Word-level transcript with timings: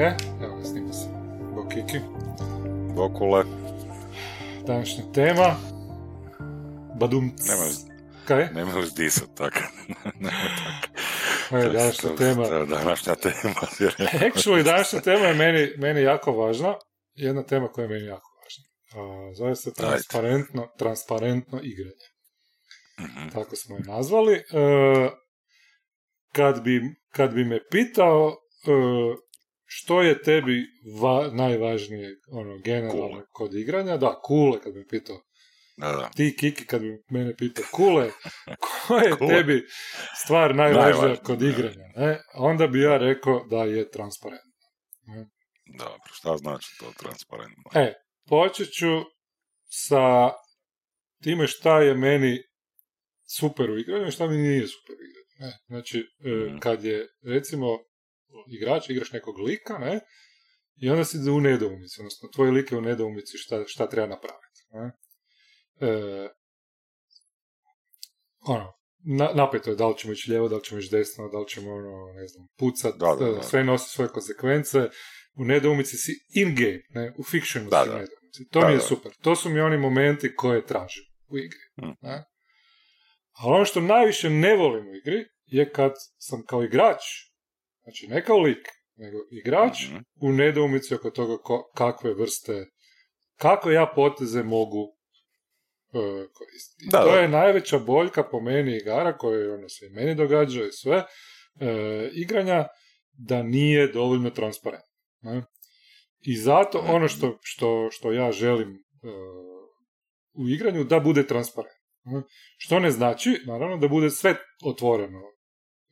Evo 0.00 0.64
snima 0.64 0.92
se. 0.92 1.08
Bok 1.54 1.68
Kiki. 1.72 2.00
Bokule. 2.94 3.44
Današnja 4.66 5.04
tema. 5.14 5.56
Badum. 7.00 7.24
Nema, 7.24 7.62
Kaj? 8.24 8.48
nema 8.54 8.78
li 8.78 8.86
disat 8.96 9.28
tako. 9.34 9.58
nema 10.20 10.48
tako. 11.50 11.56
E, 11.56 11.68
današnja 11.68 12.10
tema. 12.16 12.46
Današnja 12.78 13.14
tema. 13.14 13.54
Actually, 14.12 14.62
današnja 14.62 15.00
tema 15.00 15.26
je 15.26 15.34
meni, 15.34 15.68
meni 15.78 16.02
jako 16.02 16.32
važna. 16.32 16.74
Jedna 17.14 17.42
tema 17.42 17.68
koja 17.68 17.82
je 17.82 17.88
meni 17.88 18.06
jako 18.06 18.28
važna. 18.42 18.64
Zove 19.34 19.56
se 19.56 19.72
transparentno, 19.74 20.68
transparentno 20.78 21.60
igranje. 21.62 22.08
Mhm. 23.00 23.28
Tako 23.28 23.56
smo 23.56 23.76
je 23.76 23.82
nazvali. 23.82 24.34
E, 24.34 24.42
kad, 26.32 26.62
bi, 26.62 26.80
kad 27.10 27.34
bi 27.34 27.44
me 27.44 27.60
pitao 27.70 28.28
e, 28.28 29.29
što 29.72 30.02
je 30.02 30.22
tebi 30.22 30.66
va, 31.00 31.30
najvažnije 31.32 32.16
ono, 32.28 32.58
generalno 32.58 33.08
Kule. 33.08 33.22
kod 33.30 33.54
igranja, 33.54 33.96
da, 33.96 34.20
kule, 34.22 34.60
kad 34.60 34.72
bi 34.74 34.86
pitao 34.86 35.16
Da, 35.76 35.86
da. 35.88 36.10
ti 36.16 36.36
Kiki 36.36 36.66
kad 36.66 36.82
bi 36.82 37.02
mene 37.10 37.36
pitao 37.36 37.64
kule, 37.72 38.10
koja 38.86 39.02
je 39.02 39.10
Kule. 39.12 39.28
tebi 39.28 39.66
stvar 40.16 40.54
najvažnija 40.54 41.16
kod 41.16 41.42
igranja, 41.42 41.84
ne? 41.96 42.18
onda 42.34 42.66
bi 42.66 42.80
ja 42.80 42.96
rekao 42.98 43.46
da 43.46 43.64
je 43.64 43.90
transparentno. 43.90 44.50
Dobro, 45.78 46.10
šta 46.12 46.36
znači 46.36 46.68
to 46.80 46.92
transparentno? 46.98 47.62
E, 47.74 47.94
počet 48.28 48.68
ću 48.68 48.86
sa 49.66 50.30
time 51.22 51.46
šta 51.46 51.80
je 51.80 51.94
meni 51.94 52.38
super 53.28 53.70
u 53.70 53.78
igranju 53.78 54.06
i 54.06 54.12
šta 54.12 54.26
mi 54.26 54.36
nije 54.36 54.66
super 54.66 54.92
u 54.92 55.04
igranju. 55.04 55.20
Ne? 55.40 55.58
Znači, 55.66 56.04
Mhm. 56.46 56.58
kad 56.58 56.84
je, 56.84 57.06
recimo, 57.24 57.66
igrač, 58.46 58.90
igraš 58.90 59.12
nekog 59.12 59.38
lika, 59.38 59.78
ne? 59.78 60.00
I 60.76 60.90
onda 60.90 61.04
si 61.04 61.18
u 61.30 61.40
nedoumici, 61.40 62.00
odnosno 62.00 62.28
tvoj 62.34 62.50
lik 62.50 62.72
je 62.72 62.78
u 62.78 62.80
nedoumici 62.80 63.38
šta, 63.38 63.64
šta 63.66 63.88
treba 63.88 64.06
napraviti. 64.06 64.60
Ne? 64.72 64.92
E, 65.88 66.28
ono, 68.40 68.72
na, 69.04 69.30
napeto 69.34 69.70
je 69.70 69.76
da 69.76 69.88
li 69.88 69.98
ćemo 69.98 70.12
ići 70.12 70.30
lijevo, 70.30 70.48
da 70.48 70.56
li 70.56 70.64
ćemo 70.64 70.80
ići 70.80 70.88
desno, 70.90 71.28
da 71.28 71.38
li 71.38 71.48
ćemo, 71.48 71.72
ono, 71.72 72.12
ne 72.12 72.26
znam, 72.26 72.46
pucat, 72.58 72.94
Da, 72.98 73.14
da, 73.14 73.32
da. 73.32 73.42
sve 73.42 73.64
nosi 73.64 73.90
svoje 73.90 74.08
konsekvence, 74.08 74.78
u 75.34 75.44
nedoumici 75.44 75.96
si 75.96 76.12
in-game, 76.34 76.82
ne, 76.88 77.14
u 77.18 77.22
fictionu 77.24 77.70
Da, 77.70 77.82
si 77.84 77.90
u 77.90 77.92
nedoumici. 77.92 78.48
To 78.50 78.60
Da, 78.60 78.66
mi 78.66 78.72
je 78.72 78.76
da. 78.76 78.82
super. 78.82 79.12
To 79.22 79.36
su 79.36 79.50
mi 79.50 79.60
oni 79.60 79.78
momenti 79.78 80.34
koje 80.36 80.66
tražim 80.66 81.04
u 81.28 81.38
igri. 81.38 81.58
Mm. 81.82 82.06
Ne? 82.06 82.24
A 83.32 83.46
ono 83.46 83.64
što 83.64 83.80
najviše 83.80 84.30
ne 84.30 84.56
volim 84.56 84.88
u 84.88 84.94
igri 84.94 85.24
je 85.46 85.72
kad 85.72 85.92
sam 86.18 86.42
kao 86.46 86.62
igrač, 86.64 87.00
znači 87.90 88.06
ne 88.08 88.24
kao 88.24 88.38
lik, 88.38 88.66
nego 88.96 89.18
igrač 89.30 89.88
Mhm. 89.88 89.96
u 90.22 90.32
nedoumici 90.32 90.94
oko 90.94 91.10
toga 91.10 91.36
ko- 91.36 91.70
kakve 91.74 92.14
vrste, 92.14 92.66
kako 93.36 93.70
ja 93.70 93.92
poteze 93.96 94.42
mogu 94.42 94.96
e, 95.88 95.98
koristiti. 96.32 96.88
Da, 96.90 96.98
to 96.98 97.10
da. 97.10 97.18
je 97.18 97.28
najveća 97.28 97.78
boljka 97.78 98.22
po 98.22 98.40
meni 98.40 98.76
igara 98.76 99.16
koje 99.16 99.54
ono 99.54 99.68
se 99.68 99.86
i 99.86 99.90
meni 99.90 100.14
događa 100.14 100.64
i 100.64 100.72
sve 100.72 100.96
e, 100.96 101.04
igranja 102.14 102.66
da 103.12 103.42
nije 103.42 103.86
dovoljno 103.88 104.30
transparentno. 104.30 104.86
ne. 105.20 105.42
I 106.20 106.36
zato 106.36 106.82
Mhm. 106.82 106.90
ono 106.90 107.08
što, 107.08 107.38
što, 107.42 107.88
što 107.90 108.12
ja 108.12 108.32
želim 108.32 108.68
e, 108.68 108.76
u 110.34 110.48
igranju 110.48 110.84
da 110.84 111.00
bude 111.00 111.26
transparentno. 111.26 111.80
Što 112.58 112.80
ne 112.80 112.90
znači, 112.90 113.30
naravno, 113.46 113.76
da 113.76 113.88
bude 113.88 114.10
sve 114.10 114.34
otvoreno, 114.64 115.20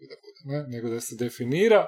da 0.07 0.15
bude, 0.25 0.41
ne? 0.45 0.77
nego 0.77 0.89
da 0.89 1.01
se 1.01 1.17
definira 1.19 1.87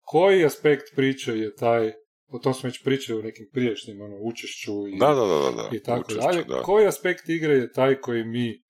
koji 0.00 0.44
aspekt 0.44 0.94
priče 0.96 1.32
je 1.32 1.54
taj, 1.54 1.92
o 2.26 2.38
tom 2.38 2.54
smo 2.54 2.66
već 2.66 2.84
pričali 2.84 3.20
u 3.20 3.22
nekim 3.22 3.48
prijašnjim 3.52 4.00
ono, 4.00 4.16
učešću 4.22 4.88
i, 4.88 4.98
Da, 4.98 5.06
da, 5.06 5.26
da, 5.26 5.38
da, 5.38 5.50
da. 5.62 5.76
i 5.76 5.82
tako 5.82 6.00
Učešće, 6.00 6.20
dalje. 6.20 6.44
Da. 6.44 6.62
Koji 6.62 6.86
aspekt 6.86 7.28
igre 7.28 7.54
je 7.54 7.72
taj 7.72 8.00
koji 8.00 8.24
mi 8.24 8.62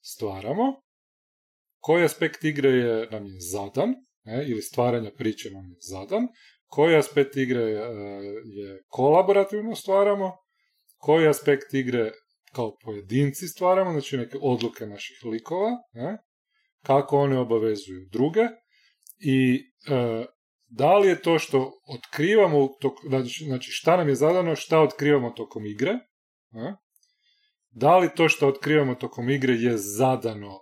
stvaramo, 0.00 0.82
koji 1.78 2.04
aspekt 2.04 2.44
igre 2.44 2.70
je 2.70 3.08
nam 3.10 3.26
je 3.26 3.36
zadan, 3.52 3.94
ne, 4.24 4.46
ili 4.48 4.62
stvaranja 4.62 5.10
priče 5.16 5.50
nam 5.50 5.70
je 5.70 5.76
zadan, 5.80 6.28
koji 6.66 6.96
aspekt 6.96 7.36
igre 7.36 7.62
e, 7.62 7.76
je 8.44 8.82
kolaborativno 8.88 9.74
stvaramo, 9.74 10.32
koji 10.96 11.28
aspekt 11.28 11.74
igre 11.74 12.12
kao 12.52 12.76
pojedinci 12.84 13.48
stvaramo, 13.48 13.92
znači 13.92 14.16
neke 14.16 14.38
odluke 14.40 14.86
naših 14.86 15.16
likova, 15.24 15.70
ne, 15.92 16.18
kako 16.82 17.18
one 17.18 17.38
obavezuju 17.38 18.08
druge 18.12 18.40
i 19.18 19.54
e, 19.88 20.24
da 20.68 20.98
li 20.98 21.08
je 21.08 21.22
to 21.22 21.38
što 21.38 21.72
otkrivamo, 21.86 22.56
tok- 22.58 23.08
znači 23.08 23.44
znači 23.44 23.70
šta 23.70 23.96
nam 23.96 24.08
je 24.08 24.14
zadano, 24.14 24.56
šta 24.56 24.80
otkrivamo 24.80 25.30
tokom 25.30 25.66
igre, 25.66 25.92
ne? 26.50 26.76
da 27.70 27.98
li 27.98 28.08
to 28.16 28.28
što 28.28 28.48
otkrivamo 28.48 28.94
tokom 28.94 29.30
igre 29.30 29.54
je 29.54 29.76
zadano 29.76 30.58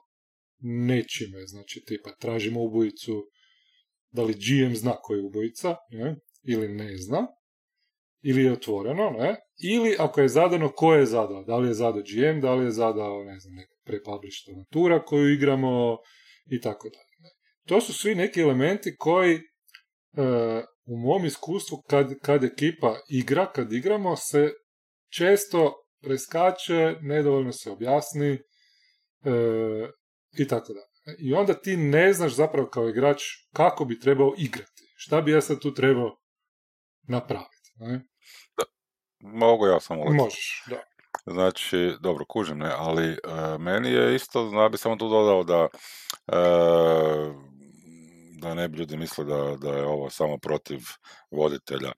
nečime, 0.60 1.46
znači 1.46 1.84
tipa 1.86 2.10
tražimo 2.20 2.62
ubojicu, 2.62 3.30
da 4.10 4.22
li 4.22 4.34
GM 4.34 4.74
zna 4.74 4.96
koji 5.02 5.18
je 5.18 5.24
ubojica, 5.24 5.76
ne? 5.90 6.16
ili 6.42 6.68
ne 6.68 6.96
zna, 6.96 7.26
ili 8.22 8.44
je 8.44 8.52
otvoreno, 8.52 9.10
ne? 9.10 9.36
ili 9.64 9.96
ako 9.98 10.20
je 10.20 10.28
zadano, 10.28 10.72
ko 10.72 10.94
je 10.94 11.06
zadao, 11.06 11.44
da 11.44 11.56
li 11.56 11.68
je 11.68 11.74
zadao 11.74 12.02
GM, 12.02 12.40
da 12.40 12.54
li 12.54 12.64
je 12.64 12.70
zadao, 12.70 13.24
ne 13.24 13.38
znam, 13.38 13.54
neka 13.54 13.74
prepublished 13.84 14.54
avantura 14.54 15.04
koju 15.04 15.32
igramo 15.32 15.98
i 16.50 16.60
tako 16.60 16.88
dalje. 16.88 17.32
To 17.66 17.80
su 17.80 17.92
svi 17.92 18.14
neki 18.14 18.40
elementi 18.40 18.96
koji 18.96 19.34
e, 19.34 19.40
u 20.86 20.96
mom 20.96 21.24
iskustvu 21.24 21.82
kad, 21.88 22.18
kad 22.22 22.44
ekipa 22.44 22.96
igra, 23.10 23.52
kad 23.52 23.72
igramo, 23.72 24.16
se 24.16 24.50
često 25.12 25.74
preskače, 26.02 26.96
nedovoljno 27.00 27.52
se 27.52 27.70
objasni 27.70 28.30
e, 28.32 28.40
i 30.38 30.48
tako 30.48 30.72
dalje. 30.72 31.18
I 31.18 31.34
onda 31.34 31.54
ti 31.54 31.76
ne 31.76 32.12
znaš 32.12 32.34
zapravo 32.34 32.68
kao 32.68 32.88
igrač 32.88 33.22
kako 33.52 33.84
bi 33.84 34.00
trebao 34.00 34.34
igrati. 34.38 34.82
Šta 34.96 35.20
bi 35.20 35.32
ja 35.32 35.40
sad 35.40 35.60
tu 35.60 35.74
trebao 35.74 36.16
napraviti. 37.08 37.57
Ne? 37.78 38.00
Mogu 39.20 39.66
ja 39.66 39.80
samo 39.80 40.00
uletiti. 40.00 40.22
Možeš, 40.22 40.64
da. 40.66 40.76
Znači, 41.26 41.92
dobro, 42.00 42.24
kužim, 42.24 42.58
ne, 42.58 42.70
ali 42.76 43.08
e, 43.08 43.58
meni 43.58 43.92
je 43.92 44.14
isto, 44.14 44.50
ja 44.62 44.68
bi 44.68 44.78
samo 44.78 44.96
tu 44.96 45.08
dodao 45.08 45.44
da 45.44 45.68
e, 46.26 46.38
da 48.38 48.54
ne 48.54 48.68
bi 48.68 48.78
ljudi 48.78 48.96
mislili 48.96 49.30
da, 49.30 49.56
da 49.56 49.76
je 49.76 49.86
ovo 49.86 50.10
samo 50.10 50.38
protiv 50.38 50.80
voditelja. 51.30 51.92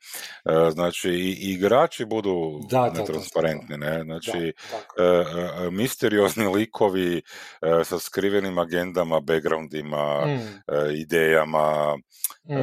E, 0.44 0.70
znači, 0.70 1.10
i, 1.10 1.36
i 1.40 1.52
igrači 1.52 2.04
budu 2.04 2.60
Da, 2.70 2.80
da, 2.80 2.90
da, 2.90 3.00
netransparentni, 3.00 3.76
ne, 3.76 4.02
znači, 4.04 4.52
da, 4.96 5.04
e, 5.04 5.08
e, 5.08 5.66
e, 5.66 5.70
misteriozni 5.70 6.48
likovi 6.56 7.16
e, 7.16 7.84
sa 7.84 7.98
skrivenim 7.98 8.58
agendama, 8.58 9.20
backgroundima, 9.20 10.26
Mm, 10.26 10.32
e, 10.32 10.94
idejama, 10.94 11.96
mm. 12.48 12.56
e, 12.56 12.60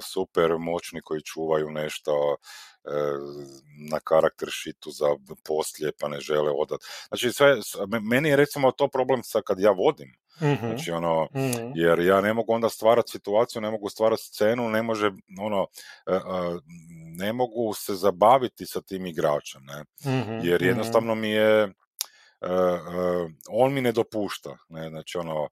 super 0.00 0.50
moćni 0.58 1.00
koji 1.00 1.22
čuvaju 1.22 1.70
nešto 1.70 2.36
na 3.90 4.00
karakter 4.00 4.48
šitu 4.50 4.90
za 4.90 5.06
poslije 5.44 5.92
pa 6.00 6.08
ne 6.08 6.20
žele 6.20 6.50
odat. 6.50 6.80
Znači 7.08 7.32
sve, 7.32 7.56
meni 8.02 8.28
je 8.28 8.36
recimo 8.36 8.70
to 8.72 8.88
problem 8.88 9.20
sa 9.22 9.40
kad 9.42 9.60
ja 9.60 9.70
vodim. 9.70 10.12
Mhm, 10.42 10.66
Znači 10.66 10.90
ono, 10.90 11.28
mhm. 11.34 11.72
jer 11.74 12.00
ja 12.00 12.20
ne 12.20 12.34
mogu 12.34 12.52
onda 12.52 12.68
stvarati 12.68 13.10
situaciju, 13.10 13.62
ne 13.62 13.70
mogu 13.70 13.88
stvarati 13.88 14.22
scenu, 14.22 14.68
ne 14.68 14.82
može 14.82 15.10
ono, 15.40 15.66
e, 16.06 16.14
e, 16.14 16.18
ne 17.16 17.32
mogu 17.32 17.74
se 17.74 17.94
zabaviti 17.94 18.66
sa 18.66 18.80
tim 18.80 19.06
igračem, 19.06 19.62
ne? 19.64 19.84
Mhm, 20.20 20.32
jer 20.42 20.60
mhm. 20.60 20.68
jednostavno 20.68 21.14
mi 21.14 21.30
je 21.30 21.62
e, 21.62 21.62
e, 21.62 21.70
on 23.50 23.72
mi 23.74 23.80
ne 23.80 23.92
dopušta, 23.92 24.56
ne, 24.68 24.88
znači 24.88 25.18
ono, 25.18 25.48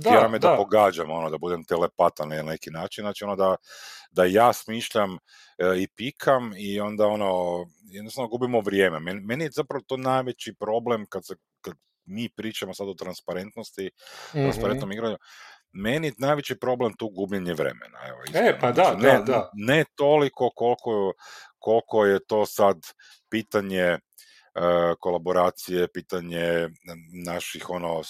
Da, 0.00 0.10
tjera 0.10 0.28
me 0.28 0.38
da, 0.38 0.48
da. 0.48 0.56
pogađam, 0.56 1.10
ono, 1.10 1.30
da 1.30 1.38
budem 1.38 1.64
telepatan 1.64 2.28
na 2.28 2.42
neki 2.42 2.70
način, 2.70 3.02
znači 3.02 3.24
ono 3.24 3.36
da, 3.36 3.56
da 4.10 4.24
ja 4.24 4.52
smišljam 4.52 5.14
e, 5.14 5.18
i 5.78 5.88
pikam 5.96 6.52
i 6.56 6.80
onda 6.80 7.06
ono, 7.06 7.64
jednostavno 7.84 8.28
gubimo 8.28 8.60
vrijeme. 8.60 9.00
Meni, 9.00 9.20
meni 9.20 9.44
je 9.44 9.50
zapravo 9.50 9.82
to 9.86 9.96
najveći 9.96 10.54
problem 10.60 11.06
kad 11.08 11.26
se, 11.26 11.34
kad 11.60 11.74
mi 12.04 12.28
pričamo 12.28 12.74
sad 12.74 12.88
o 12.88 12.94
transparentnosti, 12.94 13.90
Mhm. 14.34 14.42
transparentnom 14.42 14.92
igranju, 14.92 15.16
meni 15.72 16.06
je 16.06 16.12
najveći 16.18 16.58
problem 16.58 16.92
tu 16.98 17.08
gubljenje 17.08 17.54
vremena. 17.54 17.98
Evo, 18.08 18.18
E, 18.34 18.58
pa 18.60 18.72
da, 18.72 18.82
Znači, 18.84 19.02
da, 19.02 19.12
ne, 19.18 19.24
da. 19.24 19.50
ne 19.54 19.84
toliko 19.94 20.50
koliko, 20.56 21.12
koliko 21.58 22.04
je 22.06 22.18
to 22.26 22.46
sad 22.46 22.76
pitanje 23.30 23.80
e, 23.80 23.98
kolaboracije, 25.00 25.88
pitanje 25.88 26.68
naših 27.26 27.70
ono 27.70 28.00
e, 28.00 28.04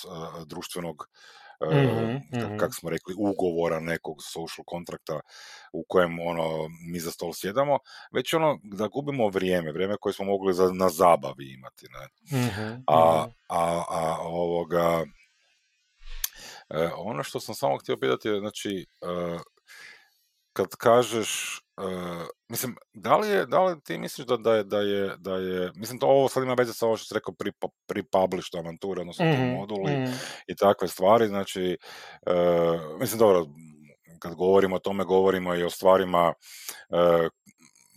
društvenog 0.46 1.08
e, 1.10 1.34
Mhm, 1.62 2.44
mhm. 2.46 2.58
kak 2.58 2.74
smo 2.74 2.90
rekli, 2.90 3.14
ugovora 3.18 3.80
nekog 3.80 4.16
social 4.32 4.64
kontrakta 4.66 5.20
u 5.72 5.84
kojem 5.88 6.20
ono 6.20 6.68
mi 6.90 7.00
za 7.00 7.10
stol 7.10 7.32
sjedamo, 7.32 7.78
već 8.12 8.34
ono 8.34 8.58
da 8.62 8.88
gubimo 8.88 9.28
vrijeme, 9.28 9.72
vrijeme 9.72 9.96
koje 10.00 10.12
smo 10.12 10.24
mogli 10.24 10.54
za, 10.54 10.72
na 10.72 10.88
zabavi 10.88 11.52
imati. 11.52 11.86
Ne? 11.90 12.38
Mhm, 12.38 12.82
A, 12.86 13.24
mhm. 13.26 13.32
a, 13.48 13.84
a 13.88 14.16
ovoga, 14.20 15.04
e, 16.68 16.90
ono 16.96 17.22
što 17.22 17.40
sam 17.40 17.54
samo 17.54 17.78
htio 17.78 17.96
pitati 17.96 18.28
znači, 18.38 18.86
e, 19.02 19.38
kad 20.54 20.76
kažeš, 20.76 21.60
uh, 21.76 22.26
mislim, 22.48 22.76
da 22.92 23.16
li, 23.16 23.28
je, 23.28 23.46
da 23.46 23.64
li 23.64 23.80
ti 23.80 23.98
misliš 23.98 24.26
da, 24.26 24.36
da, 24.36 24.54
je, 24.54 24.64
da, 24.64 24.78
je, 24.78 25.16
da 25.18 25.36
je, 25.36 25.72
mislim, 25.74 25.98
to 25.98 26.06
ovo 26.06 26.28
sad 26.28 26.42
ima 26.42 26.54
veze 26.54 26.72
sa 26.72 26.86
ovo 26.86 26.96
što 26.96 27.06
si 27.06 27.14
rekao 27.14 27.34
pri, 27.34 27.52
pri 27.86 28.02
published 28.02 28.54
avanture, 28.54 29.00
odnosno 29.00 29.24
mm-hmm. 29.24 29.50
moduli 29.50 29.92
mm-hmm. 29.92 30.18
i 30.46 30.56
takve 30.56 30.88
stvari, 30.88 31.28
znači, 31.28 31.76
uh, 32.26 33.00
mislim, 33.00 33.18
dobro, 33.18 33.46
kad 34.18 34.34
govorimo 34.34 34.76
o 34.76 34.78
tome, 34.78 35.04
govorimo 35.04 35.54
i 35.54 35.64
o 35.64 35.70
stvarima 35.70 36.32
uh, 36.88 37.26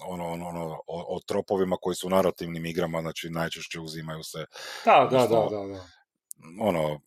ono, 0.05 0.27
ono, 0.27 0.47
ono 0.47 0.65
o, 0.87 1.15
o, 1.15 1.19
tropovima 1.27 1.77
koji 1.81 1.95
su 1.95 2.09
narativnim 2.09 2.65
igrama, 2.65 3.01
znači 3.01 3.29
najčešće 3.29 3.79
uzimaju 3.79 4.23
se... 4.23 4.45
Da, 4.85 5.07
da, 5.11 5.17
da, 5.17 5.27
da, 5.27 5.65
da. 5.73 5.85
Ono, 6.59 6.99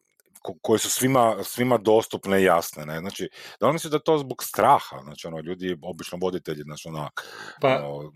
koje 0.63 0.79
su 0.79 0.91
svima, 0.91 1.37
svima 1.45 1.79
dostupne 1.79 2.41
i 2.41 2.45
jasne, 2.45 2.87
ne? 2.87 2.99
Znači, 3.01 3.29
da 3.61 3.67
li 3.67 3.73
misliš 3.73 3.91
da 3.91 3.99
to 3.99 4.19
zbog 4.19 4.45
straha? 4.45 5.01
Znači, 5.03 5.27
ono, 5.27 5.41
ljudi, 5.41 5.77
obično 5.83 6.19
voditelji, 6.23 6.63
znači, 6.63 6.89
onak, 6.89 7.27
pa... 7.61 7.69
ono, 7.69 8.13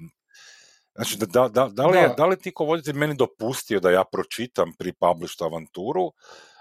Znači, 0.94 1.16
da, 1.18 1.48
da, 1.48 1.68
da, 1.68 1.86
li 1.86 1.98
je, 1.98 2.14
da. 2.16 2.26
li 2.26 2.38
ti 2.38 2.52
ko 2.54 2.64
voditelj 2.64 2.94
meni 2.94 3.14
dopustio 3.14 3.80
da 3.80 3.90
ja 3.90 4.04
pročitam 4.12 4.72
pri 4.78 4.92
published 4.92 5.42
avanturu, 5.42 6.12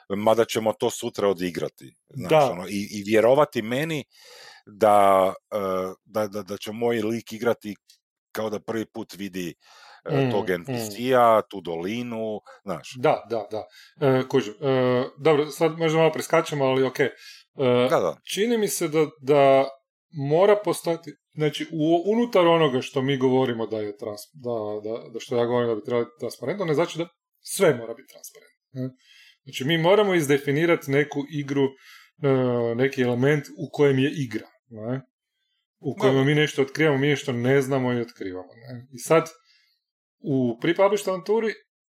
mada 0.10 0.46
ćemo 0.46 0.74
to 0.74 0.90
sutra 0.90 1.28
odigrati. 1.28 1.96
Znači, 2.10 2.36
da. 2.36 2.52
Ono, 2.52 2.68
i, 2.68 2.88
I 2.92 3.04
vjerovati 3.04 3.62
meni 3.62 4.04
da, 4.66 5.34
e, 5.52 5.58
da, 6.06 6.28
da, 6.28 6.42
da 6.44 6.58
će 6.58 6.72
moj 6.72 7.02
lik 7.02 7.34
igrati 7.34 7.76
kao 8.32 8.50
da 8.50 8.60
prvi 8.60 8.86
put 8.86 9.14
vidi 9.14 9.54
mm, 10.12 10.32
tog 10.32 10.50
NPC-a, 10.50 11.40
mm. 11.40 11.50
tu 11.50 11.62
dolinu, 11.62 12.42
znaš. 12.64 12.96
Da, 13.00 13.24
da, 13.30 13.48
da. 13.52 13.64
E, 14.08 14.28
kužim. 14.28 14.54
E, 14.62 15.04
dobro, 15.18 15.46
sad 15.46 15.78
možda 15.78 15.98
malo 15.98 16.12
preskačemo, 16.12 16.66
ali 16.66 16.84
ok. 16.84 17.00
E, 17.00 17.10
da, 17.90 18.00
da. 18.00 18.18
Čini 18.34 18.58
mi 18.58 18.68
se 18.68 18.88
da, 18.88 19.08
da 19.22 19.66
mora 20.30 20.56
postati, 20.66 21.12
znači 21.34 21.68
u, 21.72 22.04
unutar 22.06 22.48
onoga 22.48 22.82
što 22.82 23.02
mi 23.02 23.18
govorimo 23.18 23.68
da 23.68 23.78
je 23.78 23.98
trans, 23.98 24.22
da, 24.34 24.90
da, 24.90 25.10
da 25.10 25.20
što 25.20 25.38
ja 25.38 25.46
govorim 25.46 25.70
da 25.70 25.76
bi 25.76 25.84
trebalo 25.84 26.06
biti 26.06 26.20
transparentno, 26.20 26.66
ne 26.66 26.74
znači 26.74 26.98
da 26.98 27.08
sve 27.40 27.76
mora 27.76 27.94
biti 27.94 28.14
transparentno. 28.14 28.54
Znači 29.44 29.66
mi 29.66 29.78
moramo 29.78 30.16
izdefinirati 30.16 30.92
neku 30.92 31.24
igru, 31.32 31.64
e, 31.64 32.76
neki 32.76 33.02
element 33.02 33.46
u 33.58 33.70
kojem 33.72 34.00
je 34.00 34.12
igra. 34.16 34.48
Ne? 34.70 35.02
U 35.80 35.96
kojem 35.96 36.26
mi 36.26 36.36
nešto 36.36 36.62
otkrivamo, 36.62 36.98
mi 36.98 37.08
nešto 37.08 37.32
ne 37.32 37.62
znamo 37.62 37.94
i 37.94 38.02
otkrivamo. 38.02 38.54
Ne? 38.54 38.88
I 38.94 39.00
sad, 39.00 39.30
u 40.24 40.58
pre-published 40.62 41.08
avanturi 41.08 41.54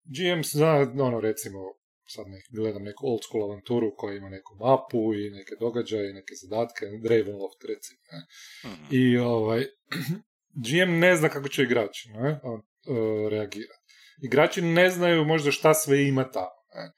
GM 0.05 0.43
zna, 0.43 0.73
ono 1.07 1.21
recimo, 1.21 1.59
sad 2.07 2.29
nek, 2.29 2.45
gledam 2.51 2.83
neku 2.83 3.07
old 3.07 3.21
school 3.25 3.45
avanturu 3.45 3.95
koja 3.97 4.17
ima 4.17 4.29
neku 4.29 4.57
mapu 4.61 5.15
i 5.15 5.31
neke 5.31 5.55
događaje 5.61 6.11
i 6.11 6.13
neke 6.13 6.35
zadatke, 6.43 6.85
Ravenloft 7.11 7.61
recimo. 7.69 8.01
Ne? 8.13 8.21
Mm-hmm. 8.71 8.87
I 8.91 9.19
ovaj, 9.19 9.65
GM 10.65 10.99
ne 10.99 11.17
zna 11.17 11.29
kako 11.29 11.49
će 11.49 11.63
igrači 11.63 12.09
ne? 12.09 12.41
On, 12.43 12.61
uh, 12.61 13.31
reagirati. 13.31 13.85
Igrači 14.23 14.63
ne 14.63 14.91
znaju 14.91 15.25
možda 15.25 15.51
šta 15.51 15.75
sve 15.75 16.07
ima 16.09 16.31
tamo. 16.31 16.61
Ne? 16.75 16.93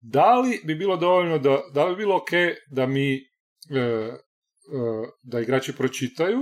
Da 0.00 0.40
li 0.40 0.60
bi 0.64 0.74
bilo 0.74 0.96
dovoljno 0.96 1.38
da, 1.38 1.62
da 1.74 1.84
li 1.84 1.96
bi 1.96 2.00
bilo 2.00 2.16
ok 2.16 2.30
da 2.70 2.86
mi 2.86 3.20
uh, 3.70 4.14
uh, 4.14 5.08
da 5.22 5.40
igrači 5.40 5.76
pročitaju 5.76 6.38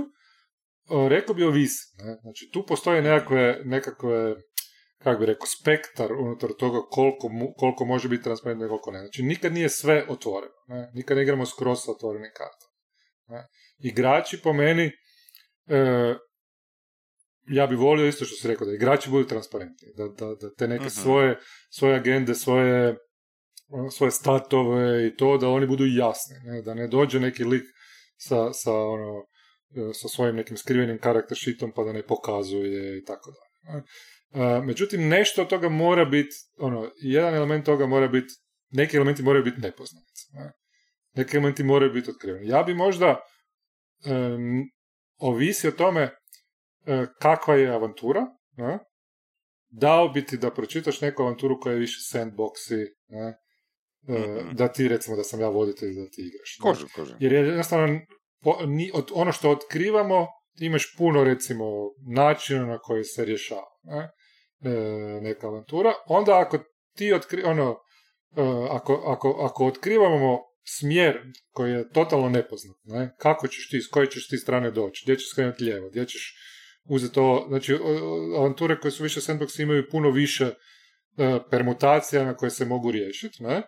rekao 1.09 1.35
bi 1.35 1.43
ovisi. 1.43 2.03
Ne? 2.03 2.17
Znači, 2.21 2.49
tu 2.53 2.65
postoje 2.65 3.01
nekakve, 3.01 3.61
nekakve 3.65 4.35
kako 5.03 5.19
bi 5.19 5.25
rekao, 5.25 5.47
spektar 5.47 6.13
unutar 6.13 6.49
toga 6.59 6.79
koliko, 6.89 7.29
koliko 7.57 7.85
može 7.85 8.09
biti 8.09 8.23
transparentno 8.23 8.65
i 8.65 8.69
koliko 8.69 8.91
ne. 8.91 8.99
Znači, 8.99 9.23
nikad 9.23 9.53
nije 9.53 9.69
sve 9.69 10.05
otvoreno. 10.09 10.53
Ne? 10.67 10.91
Nikad 10.93 11.17
ne 11.17 11.23
igramo 11.23 11.45
skroz 11.45 11.79
sa 11.85 11.91
otvorenim 11.91 12.31
kartama. 12.37 12.73
Ne? 13.27 13.47
Igrači, 13.77 14.41
po 14.41 14.53
meni, 14.53 14.91
e, 15.67 16.15
ja 17.47 17.67
bi 17.67 17.75
volio 17.75 18.07
isto 18.07 18.25
što 18.25 18.35
si 18.35 18.47
rekao, 18.47 18.67
da 18.67 18.73
igrači 18.73 19.09
budu 19.09 19.27
transparentni, 19.27 19.87
da, 19.97 20.07
da, 20.07 20.35
da 20.35 20.53
te 20.53 20.67
neke 20.67 20.85
uh-huh. 20.85 21.01
svoje, 21.01 21.39
svoje 21.69 21.95
agende, 21.95 22.35
svoje, 22.35 22.95
svoje 23.91 24.11
statove 24.11 25.07
i 25.07 25.15
to, 25.15 25.37
da 25.37 25.49
oni 25.49 25.67
budu 25.67 25.85
jasni, 25.85 26.35
ne? 26.45 26.61
da 26.61 26.73
ne 26.73 26.87
dođe 26.87 27.19
neki 27.19 27.43
lik 27.43 27.63
sa, 28.17 28.53
sa 28.53 28.73
ono, 28.73 29.25
sa 29.93 30.07
svojim 30.07 30.35
nekim 30.35 30.57
skrivenim 30.57 30.97
karakter 30.97 31.37
sheetom 31.37 31.71
pa 31.75 31.83
da 31.83 31.93
ne 31.93 32.03
pokazuje 32.03 32.97
i 32.97 33.03
tako 33.03 33.31
dalje. 33.31 33.83
E, 34.33 34.61
međutim, 34.61 35.07
nešto 35.07 35.41
od 35.41 35.47
toga 35.47 35.69
mora 35.69 36.05
biti, 36.05 36.35
ono, 36.57 36.91
jedan 37.01 37.35
element 37.35 37.65
toga 37.65 37.85
mora 37.85 38.07
biti, 38.07 38.33
neki 38.69 38.97
elementi 38.97 39.23
moraju 39.23 39.43
biti 39.43 39.61
nepoznati. 39.61 40.11
Neki 41.15 41.37
elementi 41.37 41.63
moraju 41.63 41.93
biti 41.93 42.09
otkriveni. 42.09 42.47
Ja 42.47 42.63
bi 42.63 42.73
možda 42.73 43.19
um, 44.05 44.69
ovisi 45.17 45.67
o 45.67 45.71
tome 45.71 46.09
kakva 47.19 47.55
je 47.55 47.69
avantura, 47.69 48.21
ne? 48.57 48.79
dao 49.69 50.09
bi 50.09 50.25
ti 50.25 50.37
da 50.37 50.51
pročitaš 50.51 51.01
neku 51.01 51.23
avanturu 51.23 51.59
koja 51.59 51.73
je 51.73 51.79
više 51.79 52.17
sandboxi, 52.17 52.85
ne? 53.07 53.33
Mhm. 54.09 54.55
da 54.55 54.67
ti 54.67 54.87
recimo 54.87 55.15
da 55.15 55.23
sam 55.23 55.39
ja 55.39 55.49
voditelj 55.49 55.93
da 55.93 56.09
ti 56.09 56.21
igraš. 56.21 56.57
Kožu, 56.61 56.87
kožu. 56.95 57.15
Jer 57.19 57.33
jednostavno 57.33 57.99
ni, 58.67 58.91
od, 58.93 59.11
ono 59.13 59.31
što 59.31 59.49
otkrivamo, 59.49 60.27
imaš 60.59 60.95
puno 60.97 61.23
recimo 61.23 61.65
načina 62.15 62.65
na 62.65 62.77
koji 62.79 63.03
se 63.03 63.25
rješava 63.25 63.75
ne? 63.83 64.09
E, 64.61 64.71
neka 65.21 65.47
avantura. 65.47 65.93
Onda 66.07 66.39
ako 66.39 66.57
ti 66.95 67.13
otkri, 67.13 67.43
ono, 67.43 67.79
e, 68.37 68.41
ako, 68.69 69.03
ako, 69.07 69.29
ako 69.41 69.65
otkrivamo 69.65 70.39
smjer 70.65 71.21
koji 71.51 71.71
je 71.71 71.89
totalno 71.89 72.29
nepoznat, 72.29 72.77
ne? 72.83 73.15
kako 73.19 73.47
ćeš 73.47 73.69
ti, 73.69 73.81
s 73.81 73.87
koje 73.87 74.11
ćeš 74.11 74.27
ti 74.27 74.37
strane 74.37 74.71
doći, 74.71 75.01
gdje 75.05 75.15
ćeš 75.15 75.29
skrenuti 75.31 75.63
lijevo, 75.63 75.89
gdje 75.89 76.05
ćeš 76.05 76.35
uzeti 76.89 77.19
ovo, 77.19 77.45
znači 77.47 77.77
avanture 78.37 78.79
koje 78.79 78.91
su 78.91 79.03
više 79.03 79.19
sandbox 79.19 79.61
imaju 79.61 79.89
puno 79.91 80.11
više 80.11 80.45
e, 80.45 80.53
permutacija 81.51 82.25
na 82.25 82.35
koje 82.35 82.49
se 82.49 82.65
mogu 82.65 82.91
riješiti, 82.91 83.43
ne? 83.43 83.61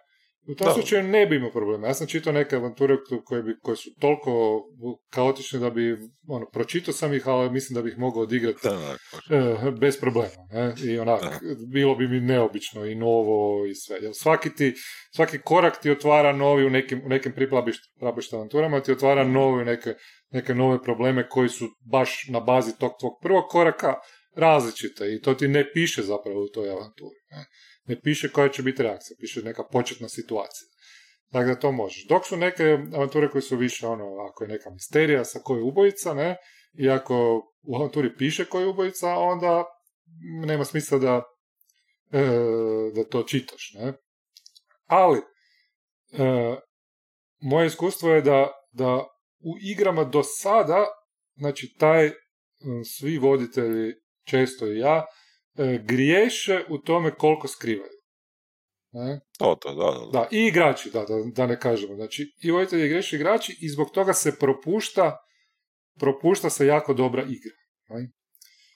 U 0.48 0.56
tom 0.56 0.74
slučaju 0.74 1.04
ne 1.04 1.26
bi 1.26 1.36
imao 1.36 1.52
problema. 1.52 1.88
Ja 1.88 1.94
sam 1.94 2.08
čitao 2.08 2.34
neke 2.34 2.56
avanture 2.56 2.98
koje, 3.26 3.44
bi, 3.44 3.56
koje 3.62 3.78
su 3.78 3.90
toliko 4.00 4.62
kaotične 5.10 5.60
da 5.60 5.70
bi, 5.70 5.98
ono, 6.28 6.46
pročitao 6.54 6.94
sam 6.94 7.14
ih, 7.14 7.28
ali 7.28 7.52
mislim 7.52 7.76
da 7.76 7.82
bih 7.82 7.98
mogao 7.98 8.22
odigrati 8.22 8.68
uh, 8.68 9.74
bez 9.80 10.00
problema. 10.00 10.48
Ne? 10.52 10.74
I 10.86 11.00
onak, 11.00 11.22
bilo 11.72 11.96
bi 11.96 12.08
mi 12.08 12.20
neobično 12.20 12.86
i 12.86 12.96
novo 12.96 13.66
i 13.66 13.76
sve. 13.76 13.98
Jer 14.02 14.12
svaki, 14.14 14.56
ti, 14.56 14.74
svaki 15.16 15.40
korak 15.40 15.82
ti 15.82 15.92
otvara 15.92 16.34
novi 16.34 16.66
u 16.66 16.70
nekim, 16.70 17.02
u 17.06 17.10
nekim 17.10 17.32
priplabišta 17.32 18.36
avanturama, 18.36 18.82
ti 18.82 18.92
otvara 18.92 19.24
mhm. 19.24 19.34
novi 19.34 19.66
neke, 19.66 19.94
neke 20.32 20.56
nove 20.56 20.84
probleme 20.84 21.30
koji 21.30 21.50
su 21.50 21.66
baš 21.92 22.28
na 22.30 22.40
bazi 22.40 22.72
tog 22.80 22.92
tvog 23.00 23.14
prvog 23.22 23.44
koraka 23.50 23.96
različite 24.36 25.14
i 25.14 25.22
to 25.22 25.34
ti 25.34 25.48
ne 25.48 25.72
piše 25.74 26.02
zapravo 26.02 26.44
u 26.44 26.50
toj 26.54 26.70
avanturi. 26.70 27.20
Ne? 27.32 27.46
Ne 27.88 28.00
piše 28.02 28.32
koja 28.32 28.50
će 28.50 28.64
biti 28.64 28.84
reakcija, 28.84 29.18
piše 29.20 29.42
neka 29.42 29.64
početna 29.72 30.10
situacija. 30.10 30.68
Dakle, 31.32 31.60
to 31.60 31.72
možeš. 31.72 32.08
Dok 32.08 32.26
su 32.26 32.38
neke 32.38 32.64
avanture 32.94 33.30
koje 33.30 33.42
su 33.42 33.58
više, 33.58 33.88
ono, 33.88 34.06
ako 34.30 34.44
je 34.44 34.48
neka 34.48 34.70
misterija 34.70 35.26
sa 35.26 35.40
koje 35.40 35.64
ubojica, 35.64 36.14
ne, 36.14 36.38
i 36.74 36.90
ako 36.90 37.42
u 37.62 37.76
avanturi 37.76 38.16
piše 38.18 38.46
koji 38.46 38.64
je 38.64 38.70
ubojica, 38.70 39.08
onda 39.08 39.66
nema 40.46 40.66
smisla 40.66 40.98
da, 40.98 41.24
e, 42.12 42.24
da 42.96 43.04
to 43.04 43.24
čitaš, 43.24 43.72
ne. 43.74 43.94
Ali, 44.86 45.18
e, 45.18 46.56
moje 47.40 47.68
iskustvo 47.68 48.14
je 48.14 48.22
da, 48.22 48.52
da 48.72 49.08
u 49.40 49.54
igrama 49.62 50.04
do 50.04 50.24
sada, 50.24 50.86
znači 51.36 51.76
taj 51.80 52.12
svi 52.98 53.18
voditelji, 53.18 53.94
često 54.24 54.68
i 54.68 54.80
ja, 54.80 55.06
griješe 55.84 56.64
u 56.70 56.78
tome 56.78 57.12
koliko 57.12 57.48
skrivaju. 57.48 57.92
Ne? 58.92 59.20
To, 59.40 59.56
to, 59.62 59.76
da, 59.76 60.00
da, 60.00 60.20
da. 60.20 60.28
i 60.32 60.46
igrači, 60.46 60.90
da, 60.92 61.00
da, 61.00 61.16
da 61.36 61.48
ne 61.48 61.60
kažemo. 61.60 61.96
Znači, 61.96 62.34
i 62.44 62.52
voditelji 62.52 62.90
griješe 62.90 63.16
igrači 63.16 63.58
i 63.62 63.70
zbog 63.70 63.92
toga 63.92 64.14
se 64.14 64.40
propušta 64.40 65.18
propušta 66.00 66.50
se 66.50 66.66
jako 66.66 66.94
dobra 66.94 67.22
igra. 67.22 67.56
Ne? 67.90 68.12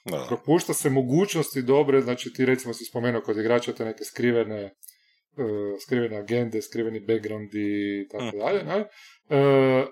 Da. 0.04 0.24
Propušta 0.28 0.74
se 0.74 0.90
mogućnosti 0.90 1.62
dobre, 1.62 2.00
znači 2.00 2.32
ti 2.32 2.44
recimo 2.44 2.74
si 2.74 2.84
spomenuo 2.84 3.20
kod 3.20 3.38
igrača 3.38 3.72
te 3.72 3.84
neke 3.84 4.04
skrivene 4.04 4.64
uh, 4.64 5.80
skrivene 5.82 6.16
agende, 6.16 6.62
skriveni 6.62 7.00
backgroundi 7.00 8.02
i 8.02 8.08
tako 8.08 8.30
hm. 8.32 8.38
dalje. 8.38 8.64
Ne? 8.64 8.80
Uh, 8.80 9.88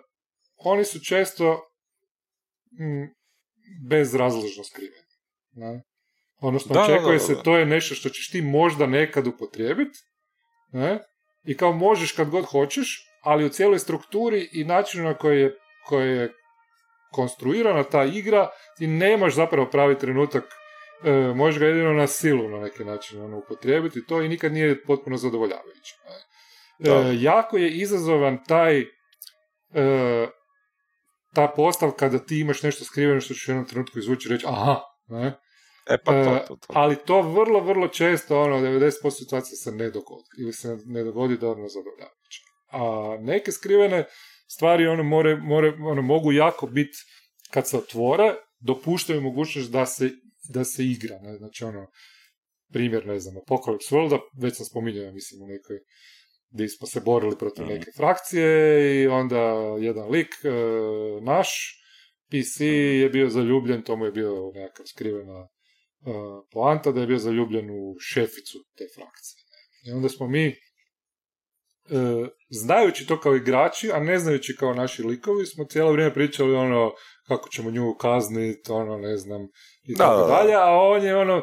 oni 0.56 0.85
su 0.85 0.99
često 1.04 1.61
mm, 2.73 3.06
bezrazložno 3.88 4.64
skriveni. 4.64 5.11
Ne? 5.52 5.82
Odnosno, 6.40 6.75
da, 6.75 6.82
očekuje 6.82 7.18
da, 7.18 7.26
da, 7.26 7.35
se, 7.35 7.42
to 7.44 7.56
je 7.56 7.66
nešto 7.66 7.94
što 7.94 8.09
ćeš 8.09 8.30
ti 8.30 8.42
možda 8.42 8.87
nekad 8.87 9.26
upotrijebiti, 9.26 9.99
ne? 10.73 10.99
I 11.44 11.56
kao 11.56 11.73
možeš 11.73 12.12
kad 12.12 12.30
god 12.30 12.44
hoćeš, 12.44 13.06
ali 13.23 13.44
u 13.44 13.49
cijeloj 13.49 13.78
strukturi 13.78 14.49
i 14.52 14.64
načinu 14.64 15.04
na 15.04 15.14
koji 15.14 15.40
je, 15.40 15.56
koji 15.87 16.09
je 16.09 16.32
konstruirana 17.12 17.82
ta 17.82 18.04
igra, 18.04 18.49
ti 18.78 18.87
nemaš 18.87 19.35
zapravo 19.35 19.70
pravi 19.70 19.99
trenutak, 19.99 20.44
e, 21.04 21.12
možeš 21.35 21.61
ga 21.61 21.66
jedino 21.66 21.92
na 21.92 22.06
silu 22.06 22.49
na 22.49 22.61
neki 22.61 22.85
način 22.85 23.23
ono, 23.23 23.38
upotrijebiti 23.38 24.06
to 24.06 24.23
i 24.23 24.28
nikad 24.28 24.52
nije 24.52 24.82
potpuno 24.82 25.16
zadovoljavajuće. 25.16 25.94
E, 26.78 27.14
jako 27.20 27.56
je 27.56 27.70
izazovan 27.70 28.44
taj 28.44 28.80
e, 28.80 28.87
ta 31.35 31.52
postavka 31.56 32.09
da 32.09 32.18
ti 32.18 32.40
imaš 32.40 32.62
nešto 32.62 32.85
skriveno 32.85 33.20
što 33.20 33.35
ćeš 33.35 33.49
u 33.49 33.50
jednom 33.50 33.66
trenutku 33.66 33.99
izvući 33.99 34.28
i 34.28 34.32
reći 34.32 34.47
aha, 34.49 34.80
ne? 35.09 35.40
E 35.90 35.99
pa 36.04 36.12
to, 36.25 36.30
E, 36.30 36.47
to, 36.47 36.56
to. 36.56 36.66
ali 36.68 36.97
to 37.06 37.23
vrlo, 37.23 37.61
vrlo 37.61 37.88
često, 37.88 38.40
ono, 38.42 38.56
90% 38.56 38.90
situacija 39.11 39.56
se 39.56 39.73
ne 39.73 39.90
dogodi. 39.90 40.28
Ili 40.38 40.52
se 40.52 40.78
ne 40.87 41.04
dogodi 41.04 41.37
dovoljno 41.37 41.68
zadovoljavajuće. 41.68 42.40
A 42.73 42.80
neke 43.20 43.52
skrivene 43.52 44.04
stvari, 44.49 44.87
ono, 44.87 45.02
more, 45.02 45.37
more, 45.37 45.73
ono, 45.87 46.02
mogu 46.02 46.32
jako 46.32 46.66
biti, 46.66 46.99
kad 47.50 47.68
se 47.68 47.76
otvore, 47.76 48.35
dopuštaju 48.61 49.20
mogućnost 49.20 49.70
da 49.70 49.87
se, 49.87 50.11
da 50.49 50.64
se 50.64 50.85
igra. 50.85 51.18
Ne? 51.23 51.37
Znači, 51.37 51.64
ono, 51.64 51.87
primjer, 52.73 53.06
ne 53.06 53.20
znam, 53.20 53.35
Apocalypse 53.37 53.94
Worlda, 53.94 54.18
već 54.40 54.56
sam 54.56 54.66
spominjao, 54.66 55.12
mislim, 55.12 55.42
u 55.42 55.47
nekoj 55.47 55.76
gdje 56.52 56.68
smo 56.68 56.87
se 56.87 57.00
borili 57.00 57.37
protiv 57.38 57.64
Mhm. 57.64 57.73
neke 57.75 57.90
frakcije 57.97 58.47
i 59.02 59.06
onda 59.06 59.40
jedan 59.80 60.11
lik, 60.11 60.35
e, 60.44 60.50
naš, 61.23 61.76
PC 62.30 62.61
je 63.00 63.09
bio 63.09 63.28
zaljubljen, 63.28 63.82
to 63.82 63.97
mu 63.97 64.04
je 64.04 64.12
bio 64.12 64.52
nekakav 64.54 64.87
skrivena 64.87 65.49
poanta 66.52 66.92
da 66.92 67.00
je 67.00 67.07
bio 67.07 67.19
zaljubljen 67.19 67.71
u 67.71 67.97
šeficu 68.00 68.59
te 68.76 68.85
frakcije. 68.95 69.40
I 69.87 69.92
onda 69.92 70.09
smo 70.09 70.28
mi, 70.28 70.47
e, 70.47 70.54
znajući 72.49 73.07
to 73.07 73.21
kao 73.21 73.37
igrači, 73.37 73.90
a 73.92 74.00
ne 74.00 74.19
znajući 74.19 74.57
kao 74.57 74.75
naši 74.75 75.02
likovi, 75.02 75.47
smo 75.47 75.64
cijelo 75.64 75.92
vrijeme 75.92 76.14
pričali 76.14 76.54
ono 76.54 76.92
kako 77.28 77.49
ćemo 77.49 77.71
nju 77.71 77.95
kazniti, 78.00 78.73
ono 78.73 78.99
ne 78.99 79.16
znam, 79.16 79.49
i 79.83 79.95
tako 79.95 80.21
da, 80.21 80.26
da. 80.26 80.35
dalje, 80.35 80.54
a 80.54 80.66
on 80.71 81.04
je 81.04 81.16
ono 81.16 81.42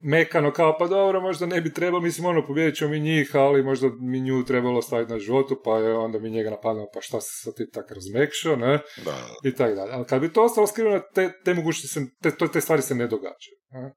mekano 0.00 0.52
kao, 0.52 0.76
pa 0.78 0.86
dobro, 0.86 1.20
možda 1.20 1.46
ne 1.46 1.60
bi 1.60 1.72
trebalo, 1.72 2.02
mislim, 2.02 2.26
ono, 2.26 2.46
pobijedit 2.46 2.76
ćemo 2.76 2.90
mi 2.90 3.00
njih, 3.00 3.30
ali 3.36 3.62
možda 3.62 3.88
mi 4.00 4.20
nju 4.20 4.44
trebalo 4.44 4.82
staviti 4.82 5.12
na 5.12 5.18
životu, 5.18 5.60
pa 5.64 5.78
je 5.78 5.94
onda 5.94 6.18
mi 6.18 6.30
njega 6.30 6.50
napadamo, 6.50 6.86
pa 6.94 7.00
šta 7.00 7.20
se 7.20 7.30
sad 7.44 7.54
ti 7.54 7.70
tak 7.72 7.90
razmekšao, 7.90 8.56
ne? 8.56 8.80
Da, 9.04 9.28
i 9.44 9.54
tako 9.54 9.74
dalje. 9.74 9.92
Ali 9.92 10.06
kad 10.06 10.20
bi 10.20 10.32
to 10.32 10.44
ostalo 10.44 10.66
skriveno, 10.66 11.02
te, 11.14 11.32
te 11.44 11.54
mogućnosti 11.54 11.88
se, 11.88 12.00
te, 12.22 12.48
te 12.52 12.60
stvari 12.60 12.82
se 12.82 12.94
ne 12.94 13.06
događaju. 13.06 13.58
ne? 13.70 13.94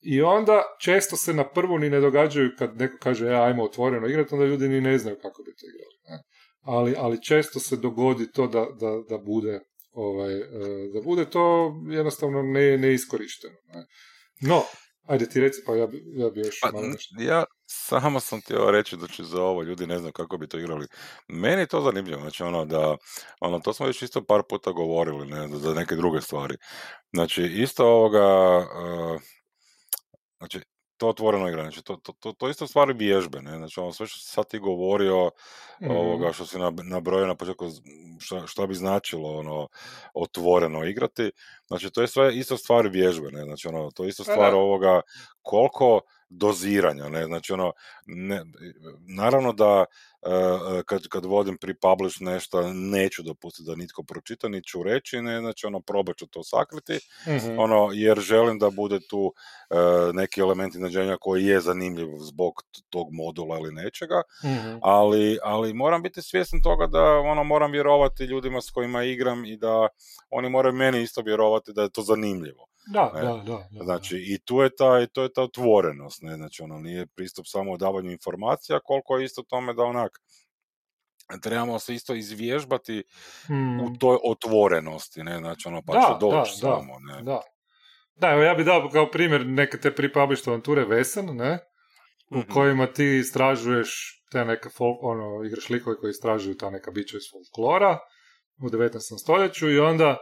I 0.00 0.22
onda 0.22 0.62
često 0.80 1.16
se 1.16 1.34
na 1.34 1.48
prvu 1.48 1.78
ni 1.78 1.90
ne 1.90 2.00
događaju 2.00 2.50
kad 2.58 2.76
neko 2.76 2.96
kaže, 3.00 3.26
e, 3.26 3.34
ajmo 3.34 3.64
otvoreno 3.64 4.06
igrati, 4.06 4.34
onda 4.34 4.46
ljudi 4.46 4.68
ni 4.68 4.80
ne 4.80 4.98
znaju 4.98 5.16
kako 5.22 5.42
bi 5.42 5.50
to 5.50 5.66
igrali. 5.66 5.96
ne? 6.08 6.22
Ali, 6.60 6.94
ali 6.98 7.22
često 7.22 7.60
se 7.60 7.76
dogodi 7.76 8.30
to 8.32 8.46
da, 8.46 8.66
da, 8.80 9.02
da 9.08 9.18
bude 9.18 9.60
ovaj, 9.92 10.34
e, 10.34 10.44
da 10.94 11.00
bude 11.04 11.30
to 11.30 11.74
jednostavno 11.90 12.42
ne, 12.42 12.78
neiskorišteno. 12.78 13.56
Ne? 13.74 13.86
No, 14.40 14.62
ajde 15.06 15.28
ti 15.28 15.40
reci, 15.40 15.62
pa 15.66 15.74
ja 15.76 15.86
bi, 15.86 16.04
ja 16.06 16.30
bi 16.30 16.40
još 16.40 16.60
Pa, 16.60 16.70
malo 16.72 16.86
nešto. 16.86 17.14
ja 17.18 17.44
samo 17.66 18.20
sam 18.20 18.40
htio 18.40 18.70
reći 18.70 18.96
da 18.96 19.06
će 19.06 19.24
za 19.24 19.42
ovo 19.42 19.62
ljudi 19.62 19.86
ne 19.86 19.98
znam 19.98 20.12
kako 20.12 20.38
bi 20.38 20.48
to 20.48 20.58
igrali. 20.58 20.86
Meni 21.28 21.62
je 21.62 21.66
to 21.66 21.80
zanimljivo, 21.80 22.20
znači 22.20 22.42
ono 22.42 22.64
da, 22.64 22.96
ono 23.40 23.60
to 23.60 23.72
smo 23.72 23.86
već 23.86 24.02
isto 24.02 24.24
par 24.24 24.42
puta 24.48 24.72
govorili, 24.72 25.26
ne, 25.26 25.48
za 25.48 25.74
neke 25.74 25.94
druge 25.94 26.20
stvari. 26.20 26.56
Znači 27.12 27.42
isto 27.42 27.86
ovoga, 27.86 28.58
uh, 28.58 29.20
znači 30.38 30.60
to 30.96 31.08
otvoreno 31.08 31.48
igra, 31.48 31.62
znači 31.62 31.82
to, 31.82 31.96
to, 31.96 32.12
to, 32.12 32.32
to 32.32 32.48
isto 32.48 32.66
stvari 32.66 32.92
vježbe, 32.92 33.42
ne, 33.42 33.56
znači 33.56 33.80
ono 33.80 33.92
sve 33.92 34.06
što 34.06 34.18
si 34.18 34.30
sad 34.30 34.48
ti 34.48 34.58
govorio, 34.58 35.30
Mhm. 35.82 35.90
ovoga 35.90 36.32
što 36.32 36.46
si 36.46 36.56
nab- 36.58 36.90
nabrojio 36.90 37.26
na 37.26 37.34
početku 37.34 37.66
šta, 38.20 38.46
šta 38.46 38.66
bi 38.66 38.74
značilo 38.74 39.38
ono 39.38 39.68
otvoreno 40.14 40.84
igrati 40.84 41.30
znači 41.66 41.90
to 41.90 42.00
je 42.00 42.08
sve 42.08 42.36
isto 42.36 42.56
stvar 42.56 42.88
vježbe 42.88 43.28
ne 43.32 43.44
znači 43.44 43.68
ono 43.68 43.90
to 43.90 44.04
je 44.04 44.08
isto 44.08 44.24
Pa 44.26 44.32
stvar 44.32 44.54
ovoga 44.54 45.00
koliko 45.42 46.00
doziranja 46.28 47.08
ne 47.08 47.24
znači 47.24 47.52
ono 47.52 47.72
ne, 48.06 48.42
naravno 49.16 49.52
da 49.52 49.84
e, 50.22 50.28
kad, 50.86 51.08
kad 51.08 51.24
vodim 51.24 51.58
pre-publish 51.58 52.22
nešto 52.22 52.72
neću 52.72 53.22
dopustiti 53.22 53.66
da 53.70 53.76
nitko 53.76 54.02
pročita 54.02 54.48
niti 54.48 54.66
ću 54.68 54.82
reći 54.82 55.20
ne 55.22 55.40
znači 55.40 55.66
ono 55.66 55.80
probat 55.80 56.16
ću 56.16 56.26
to 56.26 56.42
sakriti 56.44 56.98
Mhm. 57.28 57.58
ono 57.58 57.88
jer 57.92 58.18
želim 58.20 58.58
da 58.58 58.70
bude 58.70 58.98
tu 59.08 59.32
e, 59.70 59.76
neki 60.12 60.40
element 60.40 60.74
iznenađenja 60.74 61.16
koji 61.20 61.44
je 61.44 61.60
zanimljiv 61.60 62.08
zbog 62.18 62.52
tog 62.90 63.06
modula 63.12 63.58
ili 63.58 63.72
nečega 63.72 64.22
Mhm. 64.44 64.76
ali, 64.82 65.38
ali 65.42 65.74
moram 65.74 66.02
biti 66.02 66.22
svjestan 66.22 66.62
toga 66.62 66.86
da 66.86 67.02
ono 67.18 67.44
moram 67.44 67.72
vjerovati 67.72 68.24
ljudima 68.24 68.60
s 68.60 68.70
kojima 68.70 69.02
igram 69.04 69.44
i 69.44 69.56
da 69.56 69.88
oni 70.30 70.50
moraju 70.50 70.74
meni 70.74 71.02
isto 71.02 71.22
vjerovati 71.22 71.72
da 71.72 71.82
je 71.82 71.90
to 71.90 72.02
zanimljivo. 72.02 72.65
Da, 72.86 73.12
Ne. 73.14 73.20
da, 73.20 73.26
da, 73.36 73.68
da. 73.70 73.84
Znači 73.84 74.16
i 74.18 74.38
tu 74.38 74.60
je 74.60 74.70
ta, 74.76 75.06
to 75.06 75.22
je 75.22 75.32
ta 75.32 75.42
otvorenost, 75.42 76.22
ne? 76.22 76.36
znači 76.36 76.62
ono 76.62 76.78
nije 76.78 77.06
pristup 77.06 77.44
samo 77.48 77.76
davanju 77.76 78.10
informacija, 78.10 78.80
koliko 78.84 79.16
je 79.16 79.24
isto 79.24 79.42
tome 79.42 79.74
da 79.74 79.82
onak 79.82 80.10
trebamo 81.42 81.78
se 81.78 81.94
isto 81.94 82.14
izvježbati 82.14 83.04
Mm. 83.50 83.80
u 83.80 83.98
toj 83.98 84.18
otvorenosti, 84.24 85.22
ne, 85.22 85.38
znači 85.38 85.68
ono 85.68 85.82
pa 85.86 85.92
Da, 85.92 86.00
će 86.00 86.14
doći 86.20 86.52
da, 86.52 86.56
samo, 86.58 86.98
ne. 87.00 87.22
Da. 87.22 87.40
Da, 88.14 88.28
evo 88.30 88.42
ja 88.42 88.54
bi 88.54 88.64
dao 88.64 88.88
kao 88.92 89.10
primjer 89.10 89.46
neke 89.46 89.78
te 89.78 89.90
pre-published 89.90 90.48
avanture 90.48 90.84
Vesen, 90.84 91.26
ne? 91.26 91.58
U 92.30 92.38
Mhm. 92.38 92.50
kojima 92.52 92.86
ti 92.86 93.16
istražuješ 93.16 94.12
te 94.32 94.44
neke 94.44 94.68
folk, 94.68 94.98
ono, 95.02 95.44
igraš 95.44 95.70
likove 95.70 95.96
koji 95.96 96.10
istražuju 96.10 96.56
ta 96.56 96.70
neka 96.70 96.90
bića 96.90 97.16
iz 97.16 97.22
folklora 97.32 97.98
u 98.62 98.68
19. 98.70 99.18
stoljeću 99.18 99.70
i 99.70 99.78
onda 99.78 100.16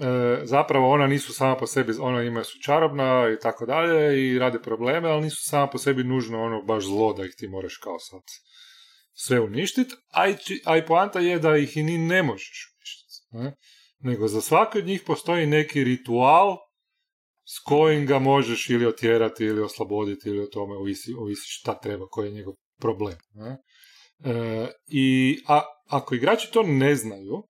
e, 0.00 0.40
zapravo 0.44 0.90
ona 0.90 1.06
nisu 1.06 1.32
sama 1.32 1.56
po 1.56 1.66
sebi, 1.66 1.92
ona 2.00 2.22
ima 2.22 2.44
su 2.44 2.58
čarobna 2.64 3.30
i 3.32 3.38
tako 3.42 3.66
dalje 3.66 4.26
i 4.26 4.38
rade 4.38 4.62
probleme, 4.62 5.08
ali 5.08 5.22
nisu 5.22 5.36
sama 5.40 5.66
po 5.66 5.78
sebi 5.78 6.04
nužno 6.04 6.42
ono 6.42 6.62
baš 6.62 6.84
zlo 6.84 7.12
da 7.12 7.24
ih 7.24 7.34
ti 7.36 7.48
moraš 7.48 7.76
kao 7.76 7.98
sad 7.98 8.20
sve 9.12 9.40
uništiti, 9.40 9.94
a 10.12 10.22
a 10.64 10.76
i 10.76 10.86
poanta 10.86 11.20
je 11.20 11.38
da 11.38 11.56
ih 11.56 11.76
i 11.76 11.82
ni 11.82 11.98
ne 11.98 12.22
možeš 12.22 12.74
uništiti. 12.76 13.14
Ne? 13.30 13.54
Nego 13.98 14.28
za 14.28 14.40
svaki 14.40 14.78
od 14.78 14.86
njih 14.86 15.02
postoji 15.06 15.46
neki 15.46 15.84
ritual 15.84 16.56
s 17.44 17.58
kojim 17.64 18.06
ga 18.06 18.18
možeš 18.18 18.70
ili 18.70 18.86
otjerati 18.86 19.44
ili 19.44 19.62
osloboditi 19.62 20.28
ili 20.28 20.42
o 20.42 20.46
tome 20.46 20.76
ovisi, 20.76 21.14
ovisi 21.18 21.46
šta 21.46 21.80
treba, 21.80 22.06
koji 22.10 22.26
je 22.26 22.32
njegov 22.32 22.54
problem. 22.80 23.16
Ne? 23.34 23.56
E, 24.24 24.68
I 24.86 25.38
a, 25.46 25.62
ako 25.86 26.14
igrači 26.14 26.52
to 26.52 26.62
ne 26.62 26.94
znaju, 26.94 27.42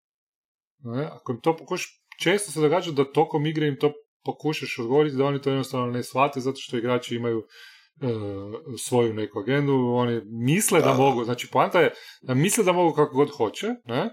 ne, 0.78 1.04
ako 1.04 1.32
im 1.32 1.40
to 1.40 1.56
pokušaš, 1.56 1.97
često 2.22 2.52
se 2.52 2.60
događa 2.60 2.92
da 2.92 3.12
tokom 3.12 3.46
igre 3.46 3.66
im 3.66 3.76
to 3.80 3.92
pokušaš 4.25 4.78
odgovoriti 4.78 5.16
da 5.16 5.25
oni 5.25 5.42
to 5.42 5.50
jednostavno 5.50 5.87
ne 5.87 6.02
shvate 6.02 6.40
zato 6.40 6.56
što 6.60 6.76
igrači 6.76 7.16
imaju 7.16 7.38
e, 7.38 7.44
svoju 8.78 9.14
neku 9.14 9.38
agendu, 9.38 9.72
oni 9.75 10.20
misle 10.25 10.80
da, 10.80 10.87
Da, 10.87 10.94
mogu, 10.94 11.25
znači 11.25 11.48
poanta 11.52 11.80
je 11.80 11.92
da 12.22 12.34
misle 12.34 12.64
da 12.64 12.72
mogu 12.72 12.94
kako 12.94 13.14
god 13.14 13.30
hoće, 13.30 13.66
ne? 13.84 14.10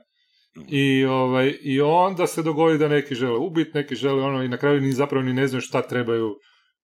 Mhm. 0.57 0.67
I, 0.69 1.05
ovaj, 1.05 1.57
I 1.61 1.81
onda 1.81 2.27
se 2.27 2.43
dogodi 2.43 2.77
da 2.77 2.87
neki 2.87 3.15
žele 3.15 3.37
ubiti, 3.37 3.71
neki 3.73 3.95
žele 3.95 4.23
ono 4.23 4.43
i 4.43 4.47
na 4.49 4.57
kraju 4.57 4.81
ni 4.81 4.91
zapravo 4.91 5.23
ni 5.23 5.33
ne 5.33 5.47
znaju 5.47 5.61
šta 5.61 5.81
trebaju 5.81 6.29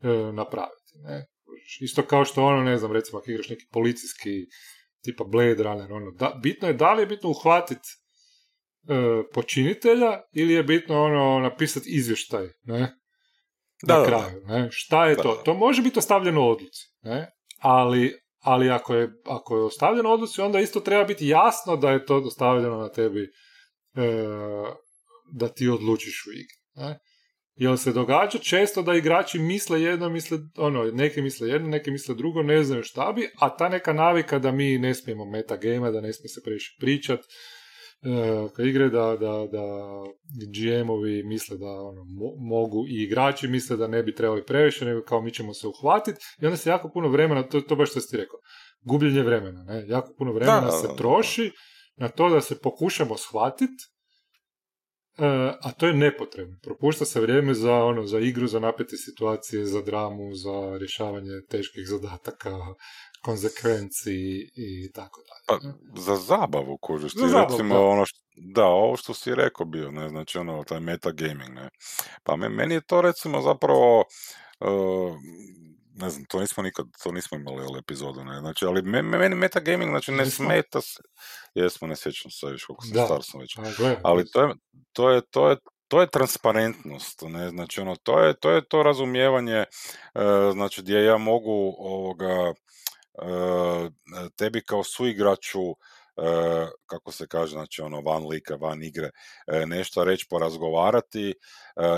e, 0.02 0.08
napraviti. 0.34 0.92
Ne? 0.96 1.26
Isto 1.82 2.02
kao 2.02 2.26
što 2.26 2.46
ono, 2.46 2.64
ne 2.64 2.78
znam, 2.78 2.92
recimo 2.92 3.20
ako 3.20 3.32
igraš 3.32 3.50
neki 3.50 3.66
policijski 3.72 4.30
tipa 5.04 5.24
Blade 5.24 5.64
Runner, 5.64 5.94
ono, 5.94 6.12
da, 6.12 6.40
bitno 6.44 6.68
je 6.68 6.74
da 6.74 6.94
li 6.94 7.02
je 7.02 7.08
bitno 7.08 7.30
uhvatiti 7.30 7.90
počinitelja 9.34 10.22
ili 10.34 10.54
je 10.54 10.64
bitno 10.64 11.04
ono 11.04 11.40
napisati 11.40 11.90
izvještaj, 11.90 12.48
ne? 12.64 12.94
Da, 13.84 14.00
na 14.00 14.06
kraju, 14.06 14.46
ne? 14.46 14.68
Šta 14.72 15.06
je 15.06 15.16
Da, 15.16 15.22
to? 15.22 15.36
da. 15.36 15.44
To 15.44 15.54
može 15.54 15.82
biti 15.82 16.00
ostavljeno 16.00 16.48
odluci, 16.48 16.88
ne? 17.02 17.32
Ali, 17.60 18.14
ali 18.40 18.70
ako, 18.70 18.96
je, 18.96 19.10
ako 19.26 19.58
je 19.58 19.64
ostavljeno 19.64 20.10
odluci, 20.10 20.42
onda 20.42 20.60
isto 20.60 20.80
treba 20.80 21.04
biti 21.04 21.28
jasno 21.28 21.76
da 21.76 21.92
je 21.92 22.06
to 22.06 22.18
ostavljeno 22.18 22.78
na 22.78 22.90
tebi 22.90 23.22
e, 23.24 23.30
da 25.34 25.48
ti 25.48 25.68
odlučiš 25.68 26.26
u 26.28 26.32
igri. 26.32 26.58
Ne? 26.76 27.00
Jer 27.56 27.78
se 27.78 27.92
događa 27.92 28.38
često 28.40 28.82
da 28.82 28.94
igrači 28.94 29.40
misle 29.40 29.82
jedno, 29.82 30.10
misle, 30.10 30.38
ono, 30.58 30.84
neki 30.84 31.22
misle 31.22 31.50
jedno, 31.50 31.68
neki 31.68 31.92
misle 31.92 32.16
drugo, 32.16 32.44
ne 32.44 32.64
znaju 32.64 32.84
šta 32.84 33.12
bi, 33.16 33.30
a 33.40 33.58
ta 33.58 33.70
neka 33.70 33.94
navika 33.94 34.40
da 34.40 34.52
mi 34.52 34.78
ne 34.78 34.94
smijemo 34.94 35.26
metagame, 35.26 35.92
da 35.92 36.02
ne 36.02 36.14
smije 36.14 36.30
se 36.30 36.42
previše 36.44 36.76
pričat, 36.80 37.20
e, 38.04 38.48
kad 38.56 38.66
igre 38.66 38.90
da, 38.90 39.18
da, 39.20 39.48
da 39.52 39.66
GM-ovi 40.54 41.24
misle 41.24 41.58
da 41.58 41.68
ono, 41.68 42.02
mo- 42.02 42.36
mogu 42.38 42.86
i 42.88 43.04
igrači 43.04 43.48
misle 43.48 43.78
da 43.78 43.88
ne 43.88 44.04
bi 44.04 44.16
trebali 44.16 44.46
previše, 44.46 44.86
nego 44.86 45.04
kao 45.04 45.22
mi 45.22 45.34
ćemo 45.34 45.54
se 45.54 45.68
uhvatiti 45.68 46.20
i 46.42 46.46
onda 46.46 46.58
se 46.58 46.70
jako 46.70 46.90
puno 46.94 47.10
vremena, 47.10 47.44
to, 47.44 47.62
to 47.62 47.76
baš 47.76 47.90
što 47.90 48.02
si 48.02 48.12
ti 48.12 48.18
rekao, 48.18 48.40
gubljenje 48.82 49.22
vremena, 49.24 49.64
ne? 49.64 49.86
jako 49.88 50.14
puno 50.18 50.34
vremena 50.34 50.60
Da, 50.60 50.66
da, 50.66 50.72
se 50.72 50.88
troši 50.98 51.52
na 51.96 52.10
to 52.10 52.30
da 52.30 52.42
se 52.42 52.60
pokušamo 52.60 53.18
shvatiti 53.18 53.92
E, 55.20 55.26
a 55.62 55.72
to 55.72 55.88
je 55.88 55.94
nepotrebno. 55.94 56.58
Propušta 56.64 57.06
se 57.06 57.22
vrijeme 57.22 57.54
za 57.54 57.74
ono 57.74 58.06
za 58.06 58.20
igru, 58.20 58.48
za 58.48 58.60
napete 58.60 58.98
situacije, 58.98 59.66
za 59.66 59.82
dramu, 59.82 60.34
za 60.34 60.78
rješavanje 60.78 61.42
teških 61.50 61.88
zadataka, 61.88 62.58
konsekvenci 63.22 64.14
i 64.56 64.92
tako 64.94 65.22
Pa, 65.48 65.60
dalje. 65.60 65.74
za 65.96 66.16
zabavu, 66.16 66.78
kužiš 66.78 67.16
ti, 67.16 67.20
Za 67.20 67.28
zabavu, 67.28 67.48
recimo 67.50 67.76
da. 67.76 67.82
ono 67.82 68.06
što, 68.06 68.20
da, 68.36 68.66
ovo 68.66 68.98
što 68.98 69.14
si 69.14 69.36
rekao 69.36 69.66
bio, 69.66 69.92
ne, 69.92 70.10
znači 70.10 70.38
ono, 70.38 70.64
taj 70.64 70.80
metagaming, 70.80 71.50
ne. 71.56 71.70
Pa 72.24 72.36
me- 72.36 72.50
meni 72.50 72.74
je 72.76 72.82
to 72.82 73.02
recimo 73.02 73.42
zapravo, 73.42 74.00
uh, 74.60 75.16
ne 75.96 76.10
znam, 76.10 76.26
to 76.26 76.40
nismo 76.40 76.64
nikad, 76.64 76.86
to 77.04 77.12
nismo 77.12 77.38
imali 77.38 77.64
ali 77.66 77.80
epizodu, 77.80 78.24
ne, 78.24 78.40
znači, 78.40 78.66
ali 78.66 78.82
meni 78.82 79.36
metagaming, 79.36 79.92
znači, 79.92 80.12
ne 80.12 80.26
smeta 80.26 80.82
se, 80.82 81.00
jesmo, 81.56 81.88
ne 81.88 81.96
sjećam 81.96 82.32
se 82.32 82.48
više 82.52 82.66
koliko 82.68 82.86
sam 82.86 82.98
star 82.98 83.20
sam 83.24 83.40
već, 83.42 83.58
ali 84.02 84.26
to 84.32 84.42
je, 84.44 84.56
to 84.94 85.10
je, 85.12 85.22
to 85.32 85.50
je, 85.50 85.58
to 85.88 86.02
je 86.02 86.10
transparentnost, 86.10 87.22
ne, 87.22 87.50
znači, 87.50 87.82
ono, 87.82 87.96
to 87.96 88.20
je, 88.20 88.34
to 88.40 88.52
je 88.52 88.66
to 88.70 88.84
razumijevanje, 88.84 89.58
e, 89.58 89.68
znači, 90.54 90.82
gdje 90.82 91.04
ja 91.06 91.18
mogu, 91.18 91.76
ovoga, 91.80 92.26
e, 92.26 92.54
tebi 94.38 94.62
kao 94.62 94.84
suigraču 94.84 95.76
E, 96.18 96.68
kako 96.86 97.12
se 97.12 97.28
kaže, 97.28 97.52
znači 97.52 97.82
ono 97.82 98.02
van 98.02 98.28
lika, 98.28 98.56
van 98.56 98.84
igre, 98.84 99.10
e, 99.48 99.66
nešto 99.66 100.04
reći, 100.04 100.26
porazgovarati 100.30 101.34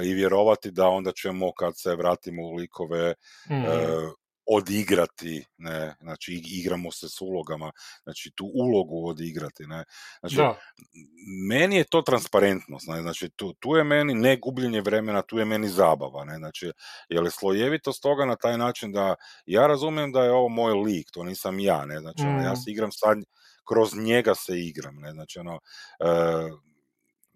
i 0.03 0.13
vjerovati 0.13 0.71
da 0.71 0.87
onda 0.87 1.11
ćemo 1.11 1.51
kad 1.53 1.73
se 1.77 1.95
vratimo 1.95 2.43
u 2.43 2.53
likove 2.53 3.13
mm 3.49 4.22
odigrati, 4.45 5.45
ne, 5.57 5.95
znači 6.01 6.41
igramo 6.45 6.91
se 6.91 7.09
s 7.09 7.21
ulogama, 7.21 7.71
znači 8.03 8.31
tu 8.35 8.51
ulogu 8.53 9.07
odigrati, 9.07 9.67
ne, 9.67 9.83
znači 10.19 10.35
da. 10.35 10.59
meni 11.49 11.75
je 11.75 11.83
to 11.83 12.01
transparentnost, 12.01 12.87
ne, 12.87 13.01
znači 13.01 13.29
tu, 13.29 13.53
tu 13.53 13.75
je 13.75 13.83
meni 13.83 14.13
ne 14.13 14.37
gubljenje 14.37 14.81
vremena, 14.81 15.21
tu 15.21 15.37
je 15.37 15.45
meni 15.45 15.69
zabava, 15.69 16.25
ne, 16.25 16.37
znači 16.37 16.71
je 17.09 17.21
li 17.21 17.31
slojevitost 17.31 18.01
toga 18.01 18.25
na 18.25 18.35
taj 18.35 18.57
način 18.57 18.91
da 18.91 19.15
ja 19.45 19.67
razumijem 19.67 20.11
da 20.11 20.23
je 20.23 20.31
ovo 20.31 20.49
moj 20.49 20.73
lik, 20.73 21.07
to 21.11 21.23
nisam 21.23 21.59
ja, 21.59 21.85
ne, 21.85 21.99
znači 21.99 22.21
ono, 22.21 22.41
ja 22.41 22.53
mm. 22.53 22.55
se 22.55 22.71
igram 22.71 22.91
sad 22.91 23.17
kroz 23.67 23.95
njega 23.97 24.35
se 24.35 24.59
igram, 24.59 24.95
ne, 24.95 25.11
znači 25.11 25.39
ono, 25.39 25.59
e, 25.99 26.72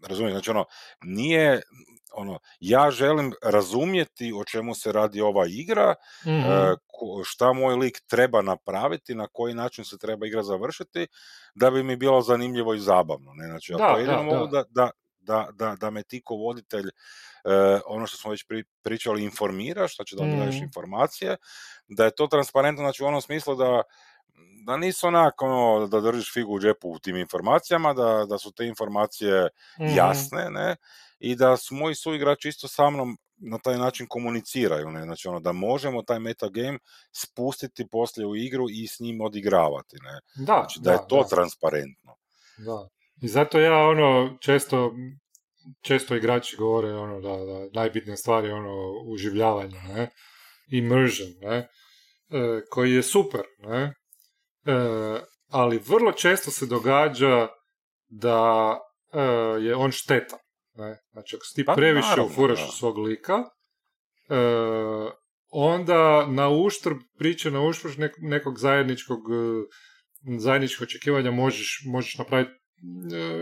razumijem, 0.03 0.33
znači 0.33 0.49
ono, 0.49 0.65
nije, 1.03 1.61
ono, 2.13 2.39
ja 2.59 2.91
želim 2.91 3.33
razumjeti 3.43 4.33
o 4.35 4.43
čemu 4.43 4.75
se 4.75 4.91
radi 4.91 5.21
ova 5.21 5.45
igra, 5.47 5.95
mm 6.25 6.73
šta 7.23 7.53
moj 7.53 7.75
lik 7.75 8.01
treba 8.07 8.41
napraviti, 8.41 9.15
na 9.15 9.27
koji 9.27 9.53
način 9.53 9.85
se 9.85 9.97
treba 9.97 10.27
igra 10.27 10.43
završiti, 10.43 11.07
da 11.55 11.71
bi 11.71 11.83
mi 11.83 11.95
bilo 11.95 12.21
zanimljivo 12.21 12.73
i 12.73 12.79
zabavno. 12.79 13.31
Ne? 13.33 13.47
Znači, 13.47 13.73
da, 13.77 13.83
ako 13.85 13.99
jedino 13.99 14.23
mogu 14.23 14.47
da, 14.47 14.63
da, 14.69 14.91
da, 15.19 15.47
da, 15.53 15.75
da 15.79 15.89
me 15.89 16.03
ti 16.03 16.21
ko 16.25 16.35
voditelj, 16.35 16.87
e, 16.87 16.91
ono 17.85 18.07
što 18.07 18.17
smo 18.17 18.31
već 18.31 18.45
pričali, 18.83 19.23
informiraš, 19.23 19.95
znači 19.95 20.15
da 20.15 20.23
mi 20.23 20.35
mm 20.35 20.63
informacije, 20.63 21.37
da 21.87 22.05
je 22.05 22.15
to 22.15 22.27
transparentno, 22.27 22.83
znači 22.83 23.03
u 23.03 23.05
onom 23.05 23.21
smislu 23.21 23.55
da 23.55 23.81
da 24.67 24.77
nisu 24.77 25.07
onako 25.07 25.45
ono, 25.45 25.87
da 25.87 26.01
držiš 26.01 26.33
figu 26.33 26.53
u 26.53 26.59
džepu 26.59 26.89
u 26.89 26.99
tim 26.99 27.15
informacijama, 27.15 27.93
da, 27.93 28.25
da 28.29 28.37
su 28.37 28.51
te 28.51 28.65
informacije 28.67 29.49
mhm. 29.81 29.95
jasne, 29.95 30.49
ne, 30.49 30.75
i 31.19 31.35
da 31.35 31.57
su 31.57 31.75
moji 31.75 31.95
suigrači 31.95 32.49
isto 32.49 32.67
sa 32.67 32.89
mnom 32.89 33.17
na 33.37 33.57
taj 33.57 33.77
način 33.77 34.07
komuniciraju, 34.09 34.91
ne, 34.91 35.03
znači 35.03 35.27
ono, 35.27 35.39
da 35.39 35.51
možemo 35.51 36.01
taj 36.01 36.19
metagame 36.19 36.79
spustiti 37.11 37.87
poslije 37.87 38.27
u 38.27 38.35
igru 38.35 38.65
i 38.69 38.87
s 38.87 38.99
njim 38.99 39.21
odigravati, 39.21 39.97
ne, 40.01 40.19
da, 40.35 40.43
znači 40.45 40.79
da, 40.81 40.91
je 40.91 40.99
to 41.09 41.23
transparentno. 41.29 42.15
Da, 42.57 42.87
i 43.21 43.27
zato 43.27 43.59
ja 43.59 43.87
ono, 43.87 44.37
često 44.41 44.91
često 45.81 46.15
igrači 46.15 46.55
govore 46.55 46.93
ono 46.93 47.21
da, 47.21 47.29
da 47.29 47.69
najbitnija 47.73 48.17
stvar 48.17 48.45
je 48.45 48.53
ono 48.53 48.91
uživljavanje, 49.05 49.79
ne, 49.81 50.09
immersion, 50.71 51.33
ne, 51.41 51.57
e, 51.57 52.61
koji 52.69 52.93
je 52.93 53.03
super, 53.03 53.41
ne, 53.59 53.93
ali 55.49 55.79
vrlo 55.87 56.11
često 56.11 56.51
se 56.51 56.65
događa 56.65 57.47
da 58.07 58.77
e, 59.13 59.21
je 59.61 59.75
on 59.75 59.91
štetan. 59.91 60.39
Ne? 60.75 60.97
Znači, 61.11 61.35
ako 61.35 61.45
ti 61.55 61.65
pa, 61.65 61.73
previše 61.73 62.21
ufuraš 62.21 62.69
u 62.69 62.71
svog 62.71 62.97
lika, 62.97 63.33
e, 63.33 64.35
onda 65.49 66.25
na 66.27 66.49
uštrb 66.49 66.97
priče, 67.17 67.51
na 67.51 67.61
uštrb 67.61 67.91
nekog 68.17 68.59
zajedničkog 68.59 69.19
zajedničkog 70.39 70.83
očekivanja 70.83 71.31
možeš, 71.31 71.81
možeš 71.85 72.17
napraviti 72.17 72.51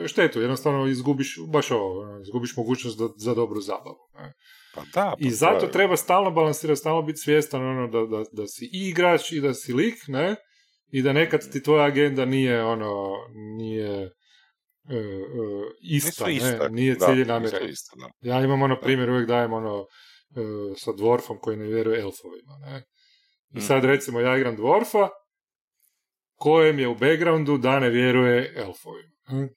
štetu, 0.08 0.42
jednostavno 0.42 0.88
izgubiš 0.88 1.36
baš 1.48 1.72
ovo, 1.72 2.02
ono, 2.02 2.22
izgubiš 2.22 2.58
mogućnost 2.58 3.00
za 3.18 3.34
dobru 3.34 3.62
zabavu. 3.62 4.10
Ne? 4.14 4.34
Pa 4.76 4.82
da, 4.82 5.16
pa 5.20 5.28
I 5.28 5.30
zato 5.30 5.68
treba 5.68 5.98
stalno 5.98 6.32
balansirati, 6.32 6.80
stalno 6.80 7.02
biti 7.02 7.20
svjestan 7.20 7.62
ono, 7.62 7.88
da, 7.88 8.18
da, 8.18 8.24
da 8.32 8.48
si 8.48 8.66
i 8.66 8.90
igrač 8.90 9.32
i 9.32 9.42
da 9.42 9.54
si 9.54 9.74
lik, 9.74 9.96
ne? 10.08 10.36
I 10.96 11.02
da 11.02 11.14
nekad 11.14 11.52
ti 11.52 11.64
tvoja 11.64 11.86
agenda 11.86 12.26
nije 12.26 12.64
ono, 12.64 13.14
nije 13.58 14.04
uh, 14.04 14.94
uh, 14.94 15.66
ista, 15.82 16.26
ne, 16.28 16.70
nije 16.70 16.96
cilj 17.00 17.26
namjera. 17.26 17.58
Ja 18.22 18.42
imam 18.42 18.62
ono 18.62 18.80
primjer, 18.82 19.10
uvijek 19.10 19.28
dajem 19.28 19.54
ono 19.54 19.80
uh, 19.80 19.88
sa 20.78 20.92
dvorfom 20.98 21.38
koji 21.40 21.58
ne 21.58 21.68
vjeruje 21.68 22.00
elfovima, 22.00 22.58
ne. 22.62 22.84
I 23.56 23.62
sad 23.62 23.78
mhm. 23.78 23.88
recimo 23.88 24.20
ja 24.20 24.38
igram 24.38 24.56
dvorfa 24.56 25.10
kojem 26.36 26.80
je 26.80 26.88
u 26.88 26.96
backgroundu 26.96 27.58
da 27.58 27.80
ne 27.80 27.90
vjeruje 27.90 28.54
elfovima. 28.56 29.50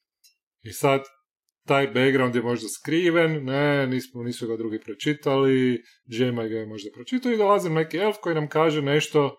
I 0.63 0.73
sad 0.73 1.01
taj 1.67 1.87
background 1.87 2.35
je 2.35 2.43
možda 2.43 2.69
skriven, 2.69 3.45
ne, 3.45 3.87
nismo, 3.87 4.23
nisu 4.23 4.47
ga 4.47 4.57
drugi 4.57 4.81
pročitali, 4.81 5.83
Džemaj 6.11 6.49
ga 6.49 6.57
je 6.57 6.67
možda 6.67 6.91
pročitao 6.95 7.33
i 7.33 7.37
dolazim 7.37 7.75
neki 7.75 7.99
elf 7.99 8.17
koji 8.21 8.35
nam 8.35 8.49
kaže 8.49 8.83
nešto 8.83 9.37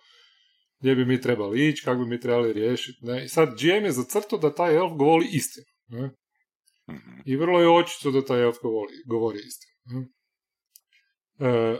gdje 0.79 0.95
bi 0.95 1.05
mi 1.05 1.21
trebali 1.21 1.67
ići, 1.67 1.83
kako 1.85 1.99
bi 1.99 2.09
mi 2.09 2.19
trebali 2.19 2.53
riješiti. 2.53 3.05
Ne? 3.05 3.25
I 3.25 3.27
sad 3.27 3.49
GM 3.49 3.85
je 3.85 3.91
zacrtao 3.91 4.39
da 4.39 4.55
taj 4.55 4.75
elf 4.75 4.91
govori 4.91 5.25
istinu. 5.31 5.65
Ne? 5.87 6.05
Mhm. 6.89 7.21
I 7.25 7.35
vrlo 7.35 7.61
je 7.61 7.69
očito 7.69 8.11
da 8.11 8.25
taj 8.25 8.41
elf 8.43 8.57
govori, 8.61 8.93
govori 9.05 9.39
istinu. 9.39 10.07
E, 11.39 11.77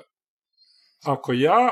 ako 1.05 1.33
ja, 1.33 1.69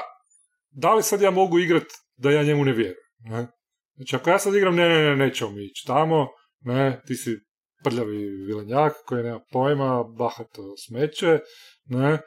da 0.69 0.93
li 0.93 1.03
sad 1.03 1.21
ja 1.21 1.31
mogu 1.31 1.59
igrati 1.59 1.95
da 2.17 2.31
ja 2.31 2.43
njemu 2.43 2.65
ne 2.65 2.71
vjerujem? 2.71 3.07
Ne? 3.19 3.47
Znači 3.95 4.15
ako 4.15 4.29
ja 4.29 4.39
sad 4.39 4.55
igram, 4.55 4.75
ne, 4.75 4.89
ne, 4.89 5.03
ne, 5.03 5.15
nećemo 5.15 5.51
mi 5.51 5.65
ići 5.65 5.87
tamo, 5.87 6.27
ne, 6.59 7.01
ti 7.07 7.15
si 7.15 7.37
prljavi 7.83 8.17
vilenjak 8.45 8.93
koji 9.05 9.23
nema 9.23 9.39
pojma, 9.51 10.03
bahato 10.03 10.77
smeće, 10.77 11.39
ne, 11.85 12.19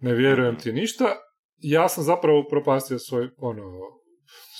ne 0.00 0.14
vjerujem 0.14 0.58
ti 0.58 0.72
ništa, 0.72 1.16
ja 1.56 1.88
sam 1.88 2.04
zapravo 2.04 2.46
propastio 2.50 2.98
svoj, 2.98 3.28
ono, 3.36 3.62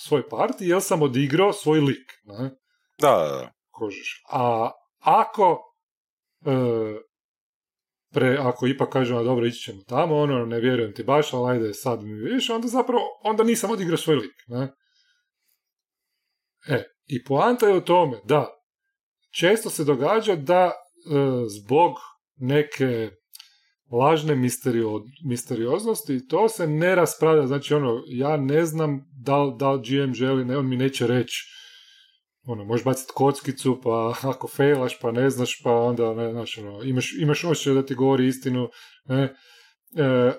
svoj 0.07 0.29
parti 0.29 0.67
jer 0.67 0.83
sam 0.83 1.03
odigrao 1.03 1.53
svoj 1.53 1.81
lik. 1.81 2.13
Ne? 2.25 2.51
Da, 3.01 3.17
da, 3.17 3.37
da. 3.37 3.53
Kožiš. 3.71 4.23
A 4.31 4.71
ako 4.99 5.59
e, 6.47 6.53
pre, 8.13 8.37
ako 8.41 8.67
ipak 8.67 8.93
kažemo 8.93 9.23
dobro 9.23 9.47
ići 9.47 9.61
ćemo 9.61 9.83
tamo, 9.89 10.17
ono 10.17 10.47
ne 10.47 10.61
vjerujem 10.61 10.95
ti 10.95 11.05
baš, 11.05 11.33
ali 11.33 11.53
ajde 11.53 11.75
sad 11.75 12.03
mi 12.03 12.15
vidiš, 12.15 12.51
onda 12.51 12.69
zapravo 12.69 13.03
onda 13.23 13.45
nisam 13.45 13.71
odigrao 13.71 13.97
svoj 13.97 14.17
lik. 14.17 14.35
Ne? 14.47 14.75
E, 16.69 16.85
i 17.07 17.25
poanta 17.25 17.69
je 17.69 17.77
u 17.77 17.81
tome 17.81 18.21
da 18.25 18.49
često 19.31 19.71
se 19.71 19.85
događa 19.85 20.37
da 20.37 20.65
e, 20.65 20.73
zbog 21.49 21.93
neke 22.37 23.11
lažne 23.93 24.35
misterio, 24.35 25.01
misterioznosti 25.25 26.29
to 26.29 26.49
se 26.49 26.67
ne 26.67 26.95
raspravlja, 26.95 27.47
znači 27.47 27.75
ono, 27.75 28.03
ja 28.07 28.37
ne 28.37 28.67
znam 28.67 29.05
da 29.25 29.43
li, 29.43 29.53
da 29.59 29.71
li 29.71 29.81
GM 29.81 30.13
želi, 30.13 30.45
ne, 30.45 30.59
on 30.59 30.69
mi 30.69 30.77
neće 30.77 31.07
reći. 31.07 31.45
Ono, 32.45 32.65
možeš 32.65 32.85
baciti 32.85 33.13
kockicu, 33.15 33.81
pa 33.83 34.15
ako 34.33 34.49
fejlaš, 34.49 35.01
pa 35.01 35.13
ne 35.13 35.31
znaš, 35.31 35.63
pa 35.65 35.71
onda, 35.73 36.15
ne, 36.15 36.33
znaš, 36.33 36.59
ono, 36.59 36.83
imaš, 36.83 37.13
imaš 37.21 37.45
osjećaj 37.45 37.75
da 37.75 37.87
ti 37.87 37.95
govori 37.95 38.27
istinu, 38.27 38.69
ne, 39.05 39.35
e, 39.97 40.33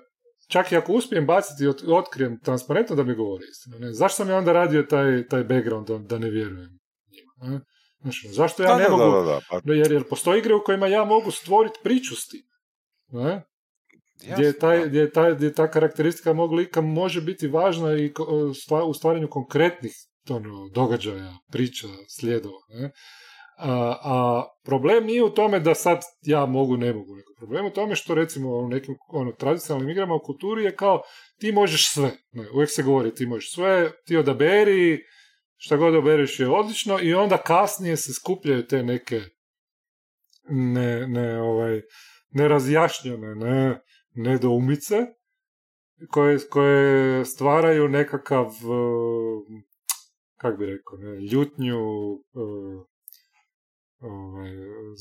čak 0.49 0.71
i 0.71 0.77
ako 0.77 0.93
uspijem 0.93 1.25
baciti 1.25 1.63
i 1.63 1.91
otkrijem 1.91 2.39
transparentno 2.39 2.95
da 2.95 3.03
mi 3.03 3.15
govori 3.15 3.43
istinu, 3.51 3.79
ne, 3.79 3.93
zašto 3.93 4.15
sam 4.15 4.29
ja 4.29 4.37
onda 4.37 4.53
radio 4.53 4.83
taj, 4.83 5.27
taj 5.27 5.43
background 5.43 5.87
da, 5.87 5.97
da 5.97 6.17
ne 6.17 6.29
vjerujem 6.29 6.79
njima, 7.11 7.53
ne? 7.53 7.61
Znači, 8.01 8.27
zašto 8.27 8.63
ja 8.63 8.77
ne 8.77 8.89
mogu, 8.89 9.25
da, 9.25 9.39
pa- 9.49 9.73
jer, 9.73 9.91
jer 9.91 10.03
postoje 10.09 10.39
igre 10.39 10.55
u 10.55 10.63
kojima 10.65 10.87
ja 10.87 11.05
mogu 11.05 11.31
stvoriti 11.31 11.79
priču 11.83 12.15
s 12.15 12.27
tim, 12.27 12.41
ne? 13.13 13.43
gdje, 14.33 14.45
je 14.45 14.59
taj, 14.59 14.87
gdje, 14.87 14.99
je 14.99 15.11
taj, 15.11 15.35
gdje 15.35 15.53
ta 15.53 15.71
karakteristika 15.71 16.33
mog 16.33 16.53
lika 16.53 16.81
može 16.81 17.21
biti 17.21 17.47
važna 17.47 17.97
i 17.97 18.13
u 18.87 18.93
stvaranju 18.93 19.27
konkretnih 19.29 19.91
ono, 20.29 20.69
događaja, 20.69 21.33
priča, 21.51 21.87
slijedova. 22.09 22.59
Ne? 22.69 22.91
A, 23.57 23.97
a, 24.03 24.45
problem 24.63 25.05
nije 25.05 25.23
u 25.23 25.29
tome 25.29 25.59
da 25.59 25.75
sad 25.75 26.01
ja 26.21 26.45
mogu, 26.45 26.77
ne 26.77 26.93
mogu. 26.93 27.15
Neko 27.15 27.33
problem 27.37 27.65
u 27.65 27.69
tome 27.69 27.95
što 27.95 28.15
recimo 28.15 28.49
u 28.49 28.67
nekim 28.67 28.95
ono, 29.07 29.31
tradicionalnim 29.31 29.89
igrama 29.89 30.15
u 30.15 30.23
kulturi 30.23 30.63
je 30.63 30.75
kao 30.75 31.01
ti 31.39 31.51
možeš 31.51 31.93
sve. 31.93 32.11
Ne, 32.31 32.49
uvijek 32.55 32.69
se 32.69 32.83
govori 32.83 33.15
ti 33.15 33.25
možeš 33.25 33.53
sve, 33.53 33.91
ti 34.05 34.17
odaberi, 34.17 34.99
šta 35.57 35.77
god 35.77 35.95
obereš 35.95 36.39
je 36.39 36.49
odlično 36.49 36.99
i 37.01 37.13
onda 37.13 37.37
kasnije 37.37 37.97
se 37.97 38.13
skupljaju 38.13 38.67
te 38.67 38.83
neke 38.83 39.21
ne, 40.49 41.07
ne, 41.07 41.41
ovaj, 41.41 41.81
nerazjašnjene 42.33 43.35
ne, 43.35 43.81
nedoumice 44.15 44.95
koje, 46.09 46.39
koje 46.49 47.25
stvaraju 47.25 47.87
nekakav 47.87 48.45
eh, 48.45 49.63
kak 50.43 50.57
bi 50.59 50.65
rekao, 50.65 50.97
ne, 50.97 51.19
ljutnju 51.19 51.79
uh, 52.11 52.85
ovaj, 53.99 54.51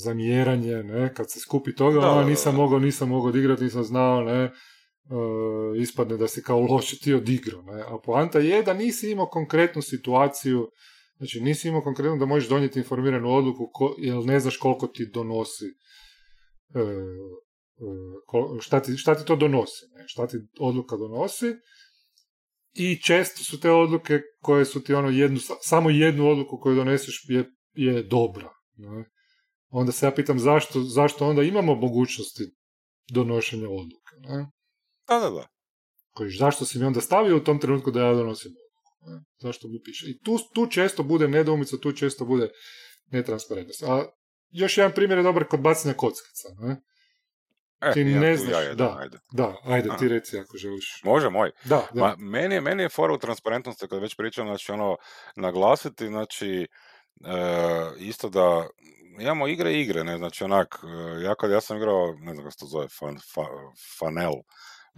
zamjeranje, 0.04 0.82
ne, 0.82 1.14
kad 1.14 1.30
se 1.30 1.40
skupi 1.40 1.74
toga, 1.74 2.00
da, 2.00 2.24
nisam 2.24 2.54
mogao, 2.54 2.78
nisam 2.78 3.08
mogao 3.08 3.28
odigrati, 3.28 3.64
nisam 3.64 3.84
znao, 3.84 4.22
ne, 4.24 4.52
ispadne 5.78 6.16
da 6.16 6.28
si 6.28 6.42
kao 6.42 6.60
loše 6.60 6.98
ti 6.98 7.14
odigrao. 7.14 7.62
Ne? 7.62 7.82
A 7.82 7.98
poanta 8.04 8.38
je 8.38 8.62
da 8.62 8.74
nisi 8.74 9.10
imao 9.10 9.26
konkretnu 9.26 9.82
situaciju, 9.82 10.70
znači 11.16 11.40
nisi 11.40 11.68
imao 11.68 11.82
konkretno 11.82 12.16
da 12.16 12.26
možeš 12.26 12.48
donijeti 12.48 12.78
informiranu 12.78 13.34
odluku 13.34 13.70
ko, 13.72 13.94
jer 13.98 14.16
ne 14.16 14.40
znaš 14.40 14.56
koliko 14.56 14.86
ti 14.86 15.10
donosi 15.14 15.64
šta, 18.61 18.82
ti, 18.82 18.96
šta 18.96 19.14
ti 19.14 19.24
to 19.24 19.37
donosi, 19.37 19.87
ne? 19.94 20.04
šta 20.08 20.26
ti 20.26 20.37
odluka 20.61 20.96
donosi 20.96 21.46
i 22.72 23.02
često 23.02 23.44
su 23.44 23.61
te 23.61 23.70
odluke 23.70 24.20
koje 24.40 24.64
su 24.64 24.82
ti 24.82 24.94
ono 24.94 25.08
jednu, 25.08 25.38
samo 25.62 25.90
jednu 25.90 26.28
odluku 26.28 26.58
koju 26.62 26.76
doneseš 26.76 27.24
je, 27.28 27.44
je 27.74 28.02
dobra. 28.02 28.50
Ne? 28.76 29.04
Onda 29.68 29.92
se 29.92 30.06
ja 30.06 30.14
pitam 30.14 30.38
zašto, 30.38 30.80
zašto 30.80 31.26
onda 31.26 31.42
imamo 31.42 31.74
mogućnosti 31.74 32.44
donošenja 33.12 33.68
odluke. 33.68 34.16
Ne? 34.18 34.46
Da, 35.08 35.18
da, 35.18 35.30
da. 35.30 35.46
zašto 36.38 36.64
si 36.64 36.78
mi 36.78 36.85
onda 36.85 37.00
stavio 37.00 37.37
u 37.37 37.44
tom 37.44 37.61
trenutku 37.61 37.90
da 37.90 38.00
ja 38.00 38.14
donosim 38.14 38.52
odluku? 38.52 39.11
Ne? 39.11 39.24
Zašto 39.40 39.68
mi 39.68 39.80
piše? 39.85 40.06
I 40.11 40.18
tu, 40.18 40.38
tu 40.54 40.66
često 40.66 41.02
bude 41.02 41.28
nedoumica, 41.28 41.76
tu 41.76 41.92
često 41.92 42.24
bude 42.24 42.50
netransparentnost. 43.11 43.82
A 43.82 44.06
još 44.52 44.78
jedan 44.78 44.92
primjer 44.92 45.18
je 45.18 45.22
dobar 45.22 45.44
kod 45.44 45.60
bacanja 45.60 45.94
kockica. 45.94 46.48
Ne? 46.58 46.76
E, 47.80 47.92
ti 47.92 48.04
ne 48.04 48.36
znaš, 48.36 48.64
ja 48.64 48.74
da, 48.74 48.96
ajde. 49.00 49.18
da, 49.32 49.56
ajde, 49.64 49.88
ti 49.98 50.08
reci 50.08 50.38
ako 50.38 50.56
želiš. 50.56 51.00
Može, 51.04 51.30
moj. 51.30 51.50
Da, 51.64 51.86
da. 51.94 52.00
Ma, 52.00 52.14
meni, 52.18 52.60
meni 52.60 52.82
je 52.82 52.88
fora 52.88 53.14
u 53.14 53.18
transparentnosti, 53.18 53.88
kad 53.88 54.02
već 54.02 54.16
pričam, 54.16 54.46
znači, 54.46 54.72
ono, 54.72 54.96
naglasiti, 55.36 56.06
znači, 56.06 56.68
e, 57.24 57.36
isto 57.98 58.28
da 58.28 58.66
imamo 59.20 59.48
igre 59.48 59.72
i 59.72 59.80
igre, 59.80 60.04
ne, 60.04 60.18
znači, 60.18 60.44
onak, 60.44 60.78
e, 60.84 61.22
ja 61.22 61.34
kad 61.34 61.50
ja 61.50 61.60
sam 61.60 61.76
igrao, 61.76 62.14
ne 62.20 62.34
znam 62.34 62.36
kako 62.36 62.50
se 62.50 62.58
to 62.58 62.66
zove, 62.66 62.88
fan, 62.88 63.18
fa, 63.34 63.42
Fanel, 63.98 64.32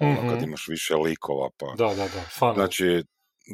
ono, 0.01 0.17
kad 0.17 0.37
mhm. 0.37 0.45
imaš 0.45 0.69
više 0.69 0.95
likova, 0.95 1.49
pa... 1.59 1.67
Da, 1.67 1.95
da, 1.95 1.95
da, 1.95 2.21
Fanel. 2.39 2.55
Znači, 2.55 3.05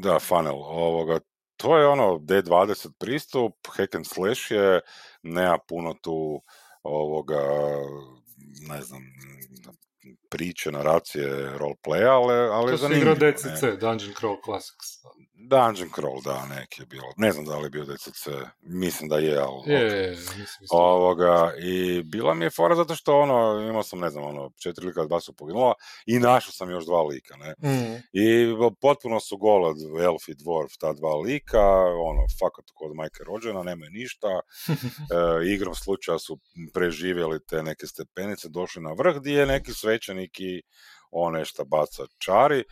da, 0.03 0.19
Fanel, 0.19 0.63
ovoga, 0.63 1.21
to 1.61 1.79
je 1.79 1.87
ono 1.89 2.19
D20 2.19 2.93
pristup, 2.99 3.55
hack 3.77 3.95
and 3.95 4.07
slash 4.07 4.51
je, 4.51 4.81
nema 5.23 5.59
puno 5.69 5.95
tu 5.95 6.43
ovoga 6.83 7.43
ne 8.69 8.83
znam, 8.83 9.03
priče, 10.31 10.73
naracije, 10.73 11.59
roleplaya, 11.59 12.11
ali, 12.11 12.35
ali 12.35 12.71
to 12.71 12.77
zanimljivo. 12.77 13.15
To 13.15 13.31
DCC, 13.31 13.63
ne? 13.63 13.77
Dungeon 13.77 14.15
Crawl 14.15 14.37
Classics. 14.45 14.87
Dungeon 15.49 15.91
Crawl, 15.91 16.25
da, 16.25 16.47
neki 16.47 16.83
je 16.83 16.87
bilo. 16.87 17.13
Ne 17.17 17.33
znam 17.33 17.45
da 17.45 17.59
li 17.59 17.65
je 17.65 17.71
bio 17.71 17.85
DCC, 17.85 18.29
mislim 18.61 19.09
da 19.09 19.19
je, 19.19 19.39
ali... 19.39 19.73
Je, 19.73 19.81
je, 19.81 20.11
mislim, 20.11 20.67
Ovoga, 20.71 21.53
I 21.63 22.03
bila 22.03 22.35
mi 22.35 22.45
je 22.45 22.51
fora 22.51 22.75
zato 22.75 22.95
što, 22.95 23.21
ono, 23.21 23.69
imao 23.69 23.83
sam, 23.83 23.99
ne 23.99 24.11
znam, 24.11 24.25
ono, 24.25 24.51
četiri 24.63 24.87
lika 24.87 25.05
dva 25.05 25.21
su 25.21 25.33
poginula 25.33 25.75
i 26.07 26.19
našao 26.19 26.53
sam 26.53 26.71
još 26.71 26.85
dva 26.85 27.03
lika, 27.03 27.37
ne. 27.37 27.71
Mm. 27.71 27.95
I 28.13 28.55
potpuno 28.81 29.21
su 29.21 29.37
gole 29.37 29.75
Elf 30.05 30.29
i 30.29 30.35
Dwarf, 30.35 30.79
ta 30.81 30.93
dva 30.93 31.15
lika, 31.15 31.67
ono, 32.11 32.27
fakat 32.41 32.65
kod 32.75 32.95
majke 32.95 33.25
rođena, 33.27 33.63
nemaju 33.63 33.91
ništa. 33.91 34.29
e, 34.71 35.53
igrom 35.55 35.75
slučaja 35.75 36.19
su 36.19 36.39
preživjeli 36.75 37.45
te 37.47 37.63
neke 37.63 37.87
stepenice, 37.87 38.49
došli 38.49 38.83
na 38.83 38.93
vrh 38.93 39.17
gdje 39.17 39.33
je 39.33 39.47
neki 39.47 39.73
svećenik 39.73 40.41
i 40.41 40.63
on 41.11 41.33
nešto 41.33 41.65
baca 41.65 42.03
čari 42.19 42.65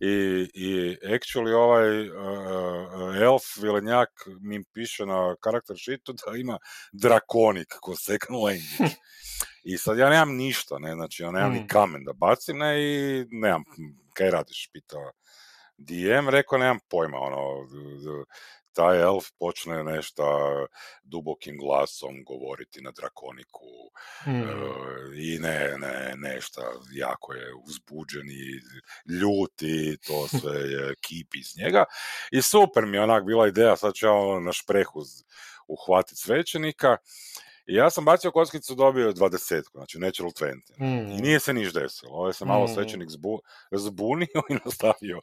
i, 0.00 0.10
i 0.54 0.96
actually 1.02 1.52
ovaj 1.52 2.08
uh, 2.08 3.22
elf 3.22 3.42
vilenjak 3.62 4.08
mi 4.40 4.64
piše 4.64 5.06
na 5.06 5.36
karakter 5.40 5.76
sheetu 5.78 6.12
da 6.12 6.36
ima 6.36 6.58
drakonik 6.92 7.74
ko 7.80 7.96
second 7.96 8.38
language. 8.38 8.96
I 9.70 9.78
sad 9.78 9.98
ja 9.98 10.10
nemam 10.10 10.36
ništa, 10.36 10.78
ne, 10.78 10.94
znači 10.94 11.22
ja 11.22 11.30
nemam 11.30 11.50
mm. 11.50 11.54
ni 11.54 11.66
kamen 11.68 12.04
da 12.04 12.12
bacim, 12.12 12.58
ne, 12.58 12.82
i 12.82 13.24
nemam, 13.30 13.62
kaj 14.12 14.30
radiš, 14.30 14.68
pitao 14.72 15.12
DM, 15.78 16.28
rekao, 16.28 16.58
nemam 16.58 16.78
pojma, 16.88 17.18
ono, 17.18 17.66
taj 18.76 19.02
elf 19.02 19.24
počne 19.38 19.84
nešto 19.84 20.24
dubokim 21.02 21.58
glasom 21.58 22.24
govoriti 22.24 22.80
na 22.80 22.90
drakoniku 22.90 23.72
e, 24.26 24.30
i 25.16 25.38
ne, 25.38 25.74
ne, 25.78 26.14
nešto 26.16 26.62
jako 26.92 27.32
je 27.32 27.54
uzbuđen 27.54 28.28
i 28.30 28.60
ljuti, 29.20 29.96
to 30.06 30.28
sve 30.28 30.60
je 30.74 30.94
kip 31.00 31.34
iz 31.34 31.56
njega. 31.56 31.84
I 32.30 32.42
super 32.42 32.86
mi 32.86 32.96
je 32.96 33.02
onak 33.02 33.24
bila 33.24 33.48
ideja, 33.48 33.76
sad 33.76 33.94
ću 33.94 34.06
ja 34.06 34.12
ono 34.12 34.40
na 34.40 34.52
šprehu 34.52 35.02
uhvatiti 35.68 36.20
svećenika 36.20 36.96
i 37.66 37.74
ja 37.74 37.90
sam 37.90 38.04
bacio 38.04 38.30
kockicu, 38.30 38.74
dobio 38.74 39.12
20, 39.12 39.62
znači 39.72 39.98
natural 39.98 40.30
20. 40.30 40.54
Mm. 40.80 41.10
I 41.10 41.20
nije 41.20 41.40
se 41.40 41.52
niš 41.52 41.72
desilo. 41.72 42.12
Ovo 42.12 42.20
ovaj 42.20 42.32
se 42.32 42.44
malo 42.44 42.64
mm. 42.64 42.68
svećenik 42.68 43.10
zbu, 43.10 43.40
zbunio 43.72 44.42
i 44.50 44.54
nastavio 44.64 45.20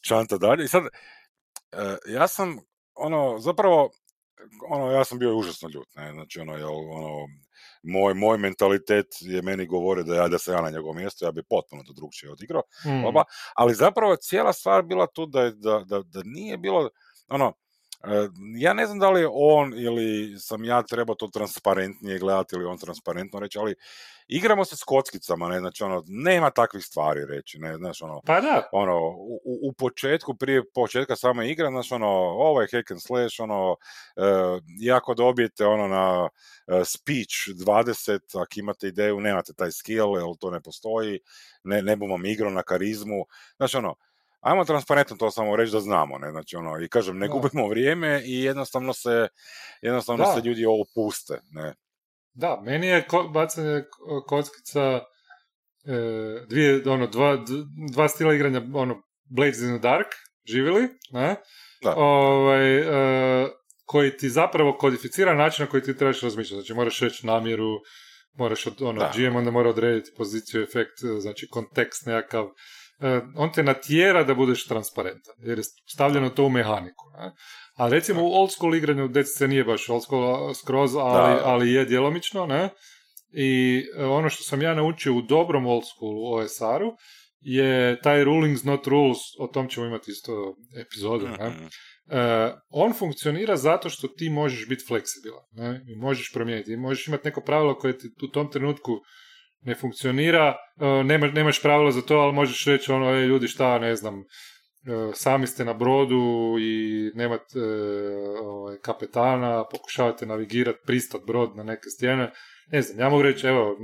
čanta 0.00 0.38
dalje. 0.38 0.64
I 0.64 0.68
sad, 0.68 0.84
e, 0.84 1.96
ja 2.06 2.28
sam 2.28 2.58
ono, 2.94 3.38
zapravo, 3.38 3.90
ono, 4.70 4.90
ja 4.90 5.04
sam 5.04 5.18
bio 5.18 5.36
užasno 5.36 5.68
ljut, 5.68 5.88
ne, 5.94 6.12
znači, 6.12 6.40
ono, 6.40 6.56
jel, 6.56 6.90
ono, 6.90 7.26
moj, 7.82 8.14
moj 8.14 8.38
mentalitet 8.38 9.06
je 9.20 9.42
meni 9.42 9.66
govori 9.66 10.04
da 10.04 10.14
ja 10.14 10.28
da 10.28 10.38
sam 10.38 10.54
ja 10.54 10.62
na 10.62 10.70
njegovom 10.70 10.96
mjestu, 10.96 11.24
ja 11.24 11.32
bi 11.32 11.42
potpuno 11.42 11.82
to 11.82 11.92
drugčije 11.92 12.32
odigrao, 12.32 12.62
mm. 12.86 13.16
ali 13.56 13.74
zapravo 13.74 14.16
cijela 14.16 14.52
stvar 14.52 14.82
bila 14.82 15.06
tu 15.06 15.26
da, 15.26 15.50
da, 15.50 15.84
da, 15.86 16.02
da 16.02 16.22
nije 16.24 16.58
bilo, 16.58 16.90
ono, 17.28 17.52
ja 18.56 18.72
ne 18.72 18.86
znam 18.86 18.98
da 18.98 19.10
li 19.10 19.20
je 19.20 19.28
on 19.32 19.74
ili 19.76 20.38
sam 20.38 20.64
ja 20.64 20.82
trebao 20.82 21.14
to 21.14 21.28
transparentnije 21.28 22.18
gledati 22.18 22.56
ili 22.56 22.64
on 22.64 22.78
transparentno 22.78 23.40
reći, 23.40 23.58
ali 23.58 23.74
igramo 24.28 24.64
se 24.64 24.76
s 24.76 24.82
kockicama, 24.82 25.48
ne, 25.48 25.58
znači 25.58 25.84
ono, 25.84 26.02
nema 26.06 26.50
takvih 26.50 26.84
stvari 26.84 27.26
reći, 27.26 27.58
ne, 27.58 27.76
znaš 27.76 28.02
ono, 28.02 28.20
pa 28.26 28.40
da. 28.40 28.68
ono, 28.72 28.98
u, 29.08 29.40
u 29.68 29.72
početku, 29.72 30.34
prije 30.34 30.62
početka 30.74 31.16
same 31.16 31.50
igre, 31.50 31.68
znači 31.68 31.94
ono, 31.94 32.08
ovo 32.16 32.60
je 32.60 32.68
hack 32.72 32.90
and 32.90 33.00
slash, 33.02 33.40
ono, 33.40 33.70
uh, 33.70 34.62
iako 34.82 35.14
dobijete 35.14 35.66
ono 35.66 35.88
na 35.88 36.22
uh, 36.22 36.28
speech 36.84 37.64
20, 37.66 38.42
ako 38.42 38.52
imate 38.56 38.88
ideju, 38.88 39.20
nemate 39.20 39.52
taj 39.52 39.70
skill, 39.70 40.16
jer 40.16 40.24
to 40.40 40.50
ne 40.50 40.60
postoji, 40.60 41.20
ne, 41.64 41.82
ne 41.82 41.96
bom 41.96 42.26
igrao 42.26 42.50
na 42.50 42.62
karizmu, 42.62 43.24
znači 43.56 43.76
ono, 43.76 43.94
ajmo 44.44 44.64
transparentno 44.64 45.16
to 45.16 45.30
samo 45.30 45.56
reći 45.56 45.72
da 45.72 45.80
znamo, 45.80 46.18
ne, 46.18 46.30
znači 46.30 46.56
ono, 46.56 46.80
i 46.84 46.88
kažem, 46.88 47.18
ne 47.18 47.28
gubimo 47.28 47.68
vrijeme 47.68 48.22
i 48.24 48.42
jednostavno 48.42 48.92
se, 48.92 49.28
jednostavno 49.82 50.24
se 50.34 50.40
ljudi 50.40 50.66
ovo 50.66 50.84
puste, 50.94 51.40
ne. 51.50 51.74
Da, 52.32 52.60
meni 52.64 52.86
je 52.86 53.06
ko, 53.06 53.22
bacanje 53.22 53.82
kockica 54.26 55.00
e, 55.84 56.46
dvije, 56.48 56.82
ono, 56.86 57.06
dva, 57.06 57.38
dva 57.92 58.08
stila 58.08 58.34
igranja, 58.34 58.62
ono, 58.74 59.02
Blades 59.24 59.60
in 59.60 59.78
the 59.78 59.78
Dark, 59.78 60.06
živjeli, 60.48 60.88
ne? 61.10 61.36
Da. 61.82 61.94
Ovaj, 61.96 62.76
e, 62.78 63.48
koji 63.84 64.16
ti 64.16 64.28
zapravo 64.28 64.76
kodificira 64.76 65.34
način 65.34 65.64
na 65.64 65.70
koji 65.70 65.82
ti 65.82 65.96
trebaš 65.96 66.20
razmišljati. 66.20 66.60
Znači, 66.60 66.74
moraš 66.74 67.00
reći 67.00 67.26
namjeru, 67.26 67.70
moraš, 68.32 68.66
od, 68.66 68.82
ono, 68.82 69.00
da. 69.00 69.12
GM 69.16 69.36
onda 69.36 69.50
mora 69.50 69.70
odrediti 69.70 70.10
poziciju, 70.16 70.62
efekt, 70.62 70.98
znači 71.18 71.48
kontekst 71.48 72.06
nekakav. 72.06 72.48
E, 73.04 73.20
on 73.36 73.52
te 73.52 73.62
natjera 73.62 74.24
da 74.24 74.34
budeš 74.34 74.66
transparentan, 74.66 75.34
jer 75.38 75.58
je 75.58 75.64
stavljeno 75.94 76.30
to 76.30 76.44
u 76.44 76.50
mehaniku. 76.50 77.04
Ne? 77.18 77.32
A 77.76 77.88
recimo 77.88 78.22
u 78.22 78.32
old 78.32 78.52
school 78.52 78.74
igranju 78.74 79.08
DCC 79.08 79.40
nije 79.40 79.64
baš 79.64 79.88
old 79.88 80.02
school 80.02 80.54
skroz, 80.54 80.96
ali, 80.96 81.40
ali 81.44 81.72
je 81.72 81.84
djelomično, 81.84 82.46
ne? 82.46 82.68
I 83.32 83.82
e, 83.98 84.04
ono 84.04 84.28
što 84.28 84.42
sam 84.42 84.62
ja 84.62 84.74
naučio 84.74 85.14
u 85.14 85.22
dobrom 85.22 85.66
old 85.66 85.82
school 85.94 86.34
OSR-u 86.34 86.96
je 87.40 88.00
taj 88.00 88.24
rulings 88.24 88.64
not 88.64 88.86
rules, 88.86 89.18
o 89.38 89.46
tom 89.46 89.68
ćemo 89.68 89.86
imati 89.86 90.10
isto 90.10 90.54
epizodu, 90.86 91.28
ne? 91.28 91.48
Mhm. 91.48 91.64
E, 92.10 92.52
on 92.70 92.92
funkcionira 92.92 93.56
zato 93.56 93.90
što 93.90 94.08
ti 94.08 94.30
možeš 94.30 94.68
biti 94.68 94.84
fleksibilan, 94.88 95.44
ne? 95.52 95.84
I 95.88 95.96
možeš 95.96 96.32
promijeniti, 96.32 96.72
I 96.72 96.76
možeš 96.76 97.08
imati 97.08 97.28
neko 97.28 97.40
pravilo 97.40 97.74
koje 97.74 97.98
ti 97.98 98.08
u 98.22 98.28
tom 98.28 98.50
trenutku 98.50 98.92
ne 99.64 99.74
funkcionira, 99.74 100.56
e, 100.80 101.04
nemaš, 101.04 101.32
nemaš 101.34 101.62
pravila 101.62 101.90
za 101.90 102.02
to, 102.02 102.14
ali 102.14 102.32
možeš 102.32 102.64
reći 102.64 102.92
ono, 102.92 103.10
ej 103.10 103.26
ljudi 103.26 103.48
šta, 103.48 103.78
ne 103.78 103.96
znam, 103.96 104.24
E, 104.86 105.12
sami 105.14 105.46
ste 105.46 105.64
na 105.64 105.72
brodu 105.72 106.56
i 106.60 107.10
nemate 107.14 107.60
ovaj, 108.42 108.76
kapetana, 108.82 109.64
pokušavate 109.72 110.26
navigirati, 110.26 110.78
pristat 110.86 111.20
brod 111.26 111.56
na 111.56 111.62
neke 111.62 111.88
stjene. 111.96 112.32
Ne 112.66 112.82
znam, 112.82 113.00
ja 113.00 113.08
mogu 113.08 113.22
reći, 113.22 113.46
evo, 113.46 113.76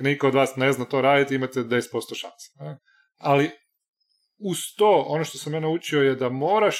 niko 0.00 0.28
od 0.28 0.34
vas 0.34 0.56
ne 0.56 0.72
zna 0.72 0.84
to 0.84 1.00
raditi, 1.00 1.34
imate 1.34 1.60
10% 1.60 2.20
šanse. 2.20 2.78
Ali 3.18 3.50
uz 4.38 4.58
to, 4.78 5.04
ono 5.08 5.24
što 5.24 5.38
sam 5.38 5.54
ja 5.54 5.60
naučio 5.60 6.02
je 6.02 6.14
da 6.14 6.28
moraš 6.28 6.76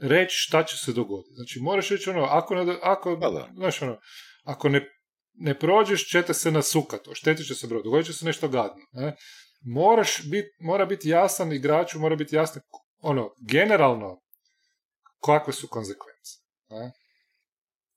reći 0.00 0.36
šta 0.36 0.64
će 0.64 0.76
se 0.76 0.92
dogoditi. 0.92 1.34
Znači, 1.34 1.60
moraš 1.60 1.88
reći 1.88 2.10
ono, 2.10 2.22
ako 2.22 2.54
ne, 2.54 2.76
ako, 2.82 3.18
znaš 3.54 3.82
ono, 3.82 3.98
ako 4.44 4.68
ne, 4.68 4.88
ne 5.34 5.58
prođeš, 5.58 6.08
ćete 6.08 6.34
se 6.34 6.50
nasukati, 6.50 7.10
oštetit 7.10 7.46
će 7.46 7.54
se 7.54 7.66
brod, 7.66 7.84
dogodit 7.84 8.06
će 8.06 8.12
se 8.12 8.24
nešto 8.24 8.48
gadno. 8.48 8.84
Ne? 8.92 9.16
Moraš 9.64 10.30
bit, 10.30 10.46
mora 10.60 10.86
biti 10.86 11.08
jasan 11.08 11.52
igraču, 11.52 11.98
mora 11.98 12.16
biti 12.16 12.36
jasno 12.36 12.60
ono, 13.00 13.30
generalno, 13.50 14.20
kakve 15.24 15.52
su 15.52 15.68
konsekvence. 15.68 16.32
Ne? 16.70 16.92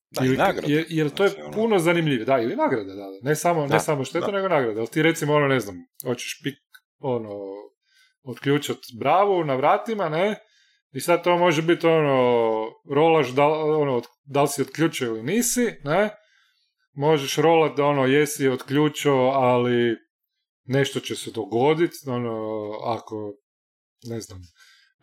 Da, 0.09 0.25
ili, 0.25 0.37
nagrade. 0.37 0.73
Jer, 0.73 0.85
jer 0.89 1.09
to 1.09 1.23
je 1.23 1.29
znači, 1.29 1.43
ono... 1.43 1.51
puno 1.51 1.79
zanimljivije. 1.79 2.25
Da, 2.25 2.39
ili 2.39 2.55
nagrade, 2.55 2.93
da. 2.93 3.05
Ne 3.21 3.35
samo, 3.35 3.67
ne 3.67 3.79
samo 3.79 4.03
šteta, 4.03 4.31
nego 4.31 4.47
nagrade. 4.47 4.79
Ali 4.79 4.87
ti 4.87 5.01
recimo, 5.01 5.33
ono, 5.33 5.47
ne 5.47 5.59
znam, 5.59 5.75
hoćeš 6.03 6.41
pik, 6.43 6.57
ono, 6.99 7.29
otključat 8.23 8.77
bravu 8.99 9.43
na 9.43 9.55
vratima, 9.55 10.09
ne, 10.09 10.35
i 10.91 10.99
sad 10.99 11.23
to 11.23 11.37
može 11.37 11.61
biti 11.61 11.87
ono, 11.87 12.67
rolaš 12.89 13.29
da, 13.29 13.47
ono, 13.47 14.01
da 14.25 14.41
li 14.41 14.47
si 14.47 14.61
otključio 14.61 15.07
ili 15.07 15.23
nisi, 15.23 15.71
ne, 15.83 16.09
možeš 16.95 17.37
rolat 17.37 17.77
da 17.77 17.85
ono, 17.85 18.05
jesi 18.05 18.47
otključio, 18.47 19.15
ali 19.33 19.97
nešto 20.65 20.99
će 20.99 21.15
se 21.15 21.31
dogoditi, 21.31 21.95
ono, 22.07 22.69
ako, 22.85 23.33
ne 24.03 24.19
znam, 24.19 24.39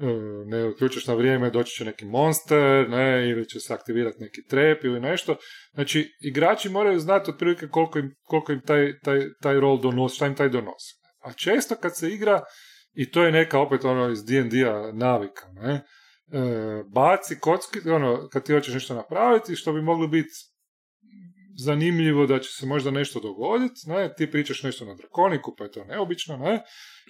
e, 0.00 0.06
ne 0.46 0.68
uključiš 0.68 1.06
na 1.06 1.14
vrijeme, 1.14 1.50
doći 1.50 1.76
će 1.76 1.84
neki 1.84 2.04
monster, 2.04 2.88
ne, 2.88 3.30
ili 3.30 3.48
će 3.48 3.60
se 3.60 3.74
aktivirati 3.74 4.20
neki 4.20 4.46
trep 4.48 4.84
ili 4.84 5.00
nešto. 5.00 5.36
Znači, 5.74 6.08
igrači 6.20 6.68
moraju 6.68 7.00
znati 7.00 7.30
otprilike 7.30 7.68
koliko 7.68 7.98
im, 7.98 8.14
koliko 8.22 8.52
im 8.52 8.60
taj, 8.66 8.98
taj, 9.00 9.20
taj 9.42 9.60
rol 9.60 9.80
donosi, 9.80 10.16
šta 10.16 10.26
im 10.26 10.34
taj 10.34 10.48
donosi. 10.48 10.94
A 11.20 11.32
često 11.32 11.74
kad 11.74 11.96
se 11.96 12.08
igra, 12.08 12.42
i 12.92 13.10
to 13.10 13.24
je 13.24 13.32
neka 13.32 13.58
opet 13.58 13.84
ono 13.84 14.10
iz 14.10 14.24
D&D-a 14.24 14.92
navika, 14.92 15.46
ne, 15.52 15.74
e, 15.74 15.84
baci 16.94 17.38
kocki, 17.40 17.90
ono, 17.90 18.28
kad 18.28 18.44
ti 18.44 18.52
hoćeš 18.52 18.74
nešto 18.74 18.94
napraviti, 18.94 19.56
što 19.56 19.72
bi 19.72 19.82
moglo 19.82 20.06
biti 20.06 20.51
zanimljivo 21.56 22.26
da 22.26 22.38
će 22.38 22.50
se 22.50 22.66
možda 22.66 22.90
nešto 22.90 23.20
dogoditi, 23.20 23.80
ne, 23.86 24.14
ti 24.16 24.30
pričaš 24.30 24.62
nešto 24.62 24.84
na 24.84 24.94
drakoniku, 24.94 25.54
pa 25.58 25.64
je 25.64 25.70
to 25.70 25.84
neobično, 25.84 26.36
ne, 26.36 26.62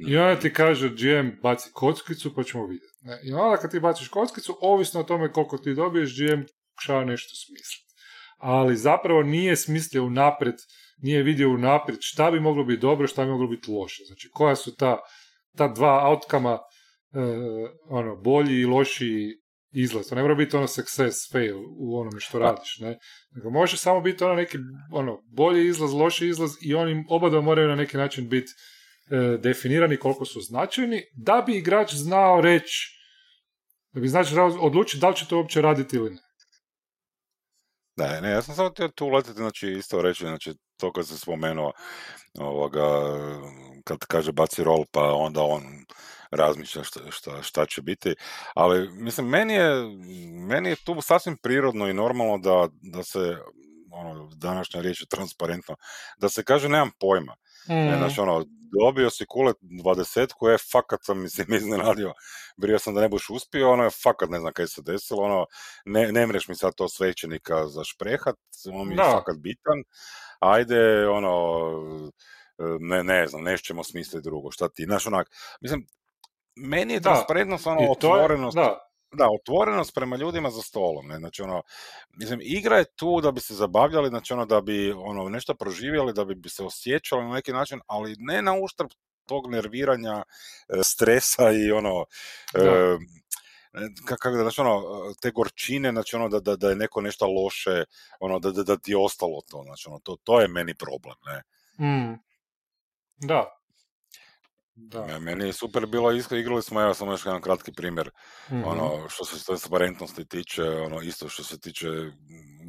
i 0.09 0.17
onda 0.17 0.41
ti 0.41 0.53
kaže 0.53 0.89
GM 0.89 1.29
baci 1.43 1.71
kockicu, 1.73 2.35
pa 2.35 2.43
ćemo 2.43 2.67
vidjeti. 2.67 2.99
Ne? 3.01 3.21
I 3.25 3.33
onda 3.33 3.57
kad 3.57 3.71
ti 3.71 3.81
baciš 3.81 4.09
kockicu, 4.09 4.59
ovisno 4.61 5.01
o 5.01 5.05
tome 5.05 5.33
koliko 5.33 5.59
ti 5.59 5.75
dobiješ, 5.75 6.19
GM 6.19 6.43
pokušava 6.71 7.05
nešto 7.05 7.35
smisliti. 7.47 7.93
Ali 8.39 8.77
zapravo 8.77 9.23
nije 9.23 9.57
smislio 9.57 10.05
unaprijed, 10.05 10.55
nije 10.99 11.23
vidio 11.23 11.51
unaprijed 11.51 11.99
šta 12.03 12.31
bi 12.31 12.41
moglo 12.41 12.65
biti 12.65 12.81
dobro, 12.81 13.07
šta 13.07 13.25
bi 13.25 13.31
moglo 13.31 13.47
biti 13.47 13.71
loše. 13.71 14.05
Znači, 14.07 14.29
koja 14.33 14.57
su 14.57 14.77
ta, 14.77 14.99
ta 15.57 15.69
dva 15.69 16.09
outkama, 16.09 16.53
e, 16.53 16.59
ono, 17.89 18.17
bolji 18.17 18.61
i 18.61 18.67
lošiji 18.67 19.42
izlaz. 19.73 20.09
To 20.09 20.15
ne 20.15 20.23
mora 20.23 20.35
biti 20.35 20.57
ono 20.57 20.67
success, 20.67 21.33
fail 21.33 21.57
u 21.79 22.01
onome 22.01 22.21
što 22.21 22.39
radiš, 22.39 22.79
ne? 22.79 22.99
Nego 23.31 23.51
može 23.51 23.77
samo 23.77 24.01
biti 24.01 24.25
ono 24.25 24.35
neki 24.35 24.59
ono, 24.93 25.23
bolji 25.27 25.69
izlaz, 25.69 25.93
loši 25.93 26.29
izlaz 26.29 26.51
i 26.61 26.75
oni 26.75 27.05
oba 27.09 27.41
moraju 27.41 27.69
na 27.69 27.77
neki 27.77 27.97
način 27.97 28.29
biti 28.29 28.53
e, 29.11 29.39
definirani 29.39 29.97
koliko 29.97 30.25
su 30.25 30.41
značajni, 30.41 31.03
da 31.17 31.43
bi 31.47 31.57
igrač 31.57 31.95
znao 31.95 32.41
reći, 32.41 33.03
da 33.93 34.01
bi 34.01 34.09
znači 34.09 34.35
odlučiti 34.61 35.01
da 35.01 35.09
li 35.09 35.17
će 35.17 35.27
to 35.29 35.37
uopće 35.37 35.63
raditi 35.63 35.97
ili 35.97 36.11
ne. 36.11 36.21
Ne, 37.97 38.21
ne, 38.21 38.31
ja 38.31 38.43
sam 38.43 38.55
samo 38.55 38.71
htio 38.71 38.89
tu 38.89 39.07
uletiti, 39.07 39.37
znači 39.37 39.69
isto 39.69 40.03
reći, 40.03 40.25
znači 40.25 40.55
to 40.77 40.93
kad 40.93 41.09
se 41.09 41.19
spomenuo 41.19 41.73
ovoga, 42.39 42.87
kad 43.85 43.99
kaže 43.99 44.33
baci 44.33 44.65
rol 44.65 44.85
pa 44.93 45.13
onda 45.15 45.43
on 45.43 45.63
razmišlja 46.33 46.85
šta, 46.85 47.01
šta, 47.11 47.43
šta 47.43 47.67
će 47.67 47.83
biti, 47.83 48.15
ali 48.55 48.89
mislim 48.91 49.29
meni 49.29 49.55
je, 49.55 49.71
meni 50.49 50.69
je 50.69 50.77
tu 50.85 51.01
sasvim 51.01 51.37
prirodno 51.43 51.89
i 51.89 51.95
normalno 51.95 52.39
da, 52.39 52.69
da 52.83 53.03
se 53.03 53.37
ono, 53.93 54.31
današnja 54.35 54.81
riječ 54.81 55.01
je 55.01 55.07
transparentno, 55.07 55.77
da 56.19 56.29
se 56.29 56.45
kaže 56.45 56.69
nemam 56.69 56.91
pojma. 57.01 57.37
Mm. 57.69 57.99
znači 57.99 58.21
ono, 58.21 58.45
dobio 58.81 59.11
si 59.11 59.27
kulet 59.27 59.57
dvadesetku, 59.61 60.49
je 60.49 60.59
fakat 60.73 61.01
sam 61.03 61.23
mislim 61.23 61.55
iznenadio, 61.55 62.13
brio 62.57 62.79
sam 62.79 62.95
da 62.95 63.01
ne 63.01 63.09
buš 63.09 63.31
uspio, 63.31 63.71
ono 63.71 63.85
je 63.85 63.91
fakat 64.03 64.31
ne 64.31 64.41
znam 64.41 64.53
kaj 64.53 64.67
se 64.67 64.83
desilo, 64.83 65.23
ono, 65.23 65.47
ne, 65.85 66.13
ne 66.13 66.27
mreš 66.27 66.49
mi 66.49 66.55
sad 66.55 66.75
to 66.75 66.89
svećenika 66.89 67.67
za 67.67 67.85
šprehat, 67.85 68.37
on 68.73 68.89
mi 68.89 68.95
je 68.95 68.99
fakat 68.99 69.37
bitan, 69.39 69.85
ajde, 70.41 71.09
ono, 71.09 71.71
ne, 72.81 73.05
ne 73.05 73.27
znam, 73.27 73.43
nešto 73.43 73.85
smisliti 73.85 74.25
drugo, 74.25 74.51
šta 74.51 74.69
ti, 74.69 74.85
znaš 74.85 75.07
onak, 75.07 75.31
mislim, 75.61 75.87
meni 76.57 76.95
je 76.95 77.01
transparentnost, 77.01 77.67
ono, 77.67 77.91
otvorenost, 77.91 78.57
da 78.57 78.93
da, 79.13 79.29
otvorenost 79.31 79.95
prema 79.95 80.17
ljudima 80.17 80.51
za 80.51 80.63
stolom, 80.63 81.07
ne, 81.07 81.19
znači 81.19 81.43
ono, 81.43 81.63
mislim, 82.11 82.41
igra 82.43 82.79
je 82.79 82.85
tu 82.85 83.21
da 83.21 83.33
bi 83.33 83.41
se 83.41 83.55
zabavljali, 83.55 84.09
znači 84.09 84.33
ono, 84.33 84.47
da 84.47 84.61
bi 84.61 84.93
ono, 84.93 85.29
nešto 85.29 85.55
proživjeli, 85.55 86.13
da 86.13 86.25
bi 86.25 86.49
se 86.49 86.65
osjećali 86.65 87.25
na 87.25 87.35
neki 87.35 87.53
način, 87.53 87.81
ali 87.87 88.17
ne 88.19 88.43
na 88.43 88.55
uštrb 88.65 88.89
tog 89.27 89.51
nerviranja, 89.51 90.23
e, 90.69 90.83
stresa 90.83 91.51
i 91.53 91.73
ono, 91.73 92.05
e, 92.55 92.97
kako 94.05 94.31
da, 94.31 94.43
znači 94.43 94.61
ono, 94.61 94.83
te 95.23 95.31
gorčine, 95.31 95.91
znači 95.91 96.17
ono, 96.17 96.29
da, 96.29 96.41
da, 96.41 96.57
da 96.57 96.69
je 96.69 96.77
neko 96.77 97.01
nešto 97.01 97.27
loše, 97.27 97.85
ono, 98.21 98.39
da, 98.39 98.51
da, 98.51 98.63
da 98.63 98.77
ti 98.77 98.91
je 98.91 98.97
ostalo 98.97 99.41
to, 99.51 99.63
znači 99.63 99.89
ono, 99.89 99.99
to, 99.99 100.17
to 100.25 100.41
je 100.41 100.49
meni 100.49 100.75
problem, 100.75 101.17
ne. 101.27 101.43
Mm. 101.87 102.19
Da, 103.17 103.62
da. 104.75 105.19
Meni 105.19 105.47
je 105.47 105.53
super 105.53 105.87
bilo, 105.87 106.13
igrali 106.13 106.63
smo, 106.63 106.83
evo 106.83 106.95
samo 106.95 107.13
još 107.13 107.27
jedan 107.27 107.43
kratki 107.43 107.73
primjer, 107.73 108.11
mm-hmm. 108.47 108.65
ono, 108.65 109.09
što 109.09 109.25
se 109.25 109.45
transparentnosti 109.45 110.25
tiče, 110.25 110.63
ono, 110.63 111.01
isto 111.01 111.29
što 111.29 111.45
se 111.45 111.61
tiče 111.61 111.89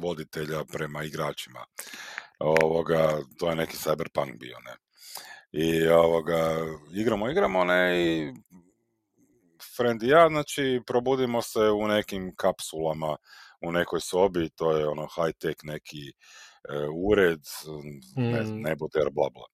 voditelja 0.00 0.64
prema 0.64 1.04
igračima. 1.04 1.64
Ovoga, 2.38 3.20
to 3.38 3.50
je 3.50 3.56
neki 3.56 3.76
cyberpunk 3.76 4.38
bio, 4.38 4.56
ne. 4.64 4.76
I 5.52 5.88
ovoga, 5.88 6.56
igramo, 6.94 7.30
igramo, 7.30 7.64
ne, 7.64 8.04
i 8.04 8.32
friend 9.76 10.02
i 10.02 10.08
ja, 10.08 10.28
znači, 10.28 10.80
probudimo 10.86 11.42
se 11.42 11.60
u 11.60 11.88
nekim 11.88 12.34
kapsulama, 12.36 13.16
u 13.60 13.72
nekoj 13.72 14.00
sobi, 14.00 14.50
to 14.50 14.76
je 14.76 14.88
ono 14.88 15.06
high-tech 15.06 15.56
neki 15.62 16.08
e, 16.08 16.12
ured, 17.10 17.40
mm. 18.16 18.22
ne, 18.22 18.44
neboder, 18.44 19.10
bla 19.12 19.30
bla. 19.30 19.46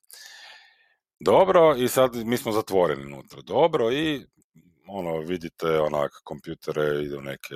Dobro, 1.20 1.74
i 1.76 1.88
sad 1.88 2.16
mi 2.16 2.36
smo 2.36 2.52
zatvoreni 2.52 3.06
unutra. 3.06 3.40
Dobro, 3.42 3.92
i 3.92 4.26
ono, 4.86 5.18
vidite 5.18 5.80
onak, 5.80 6.10
kompjutere 6.24 7.02
idu 7.02 7.20
neke, 7.20 7.54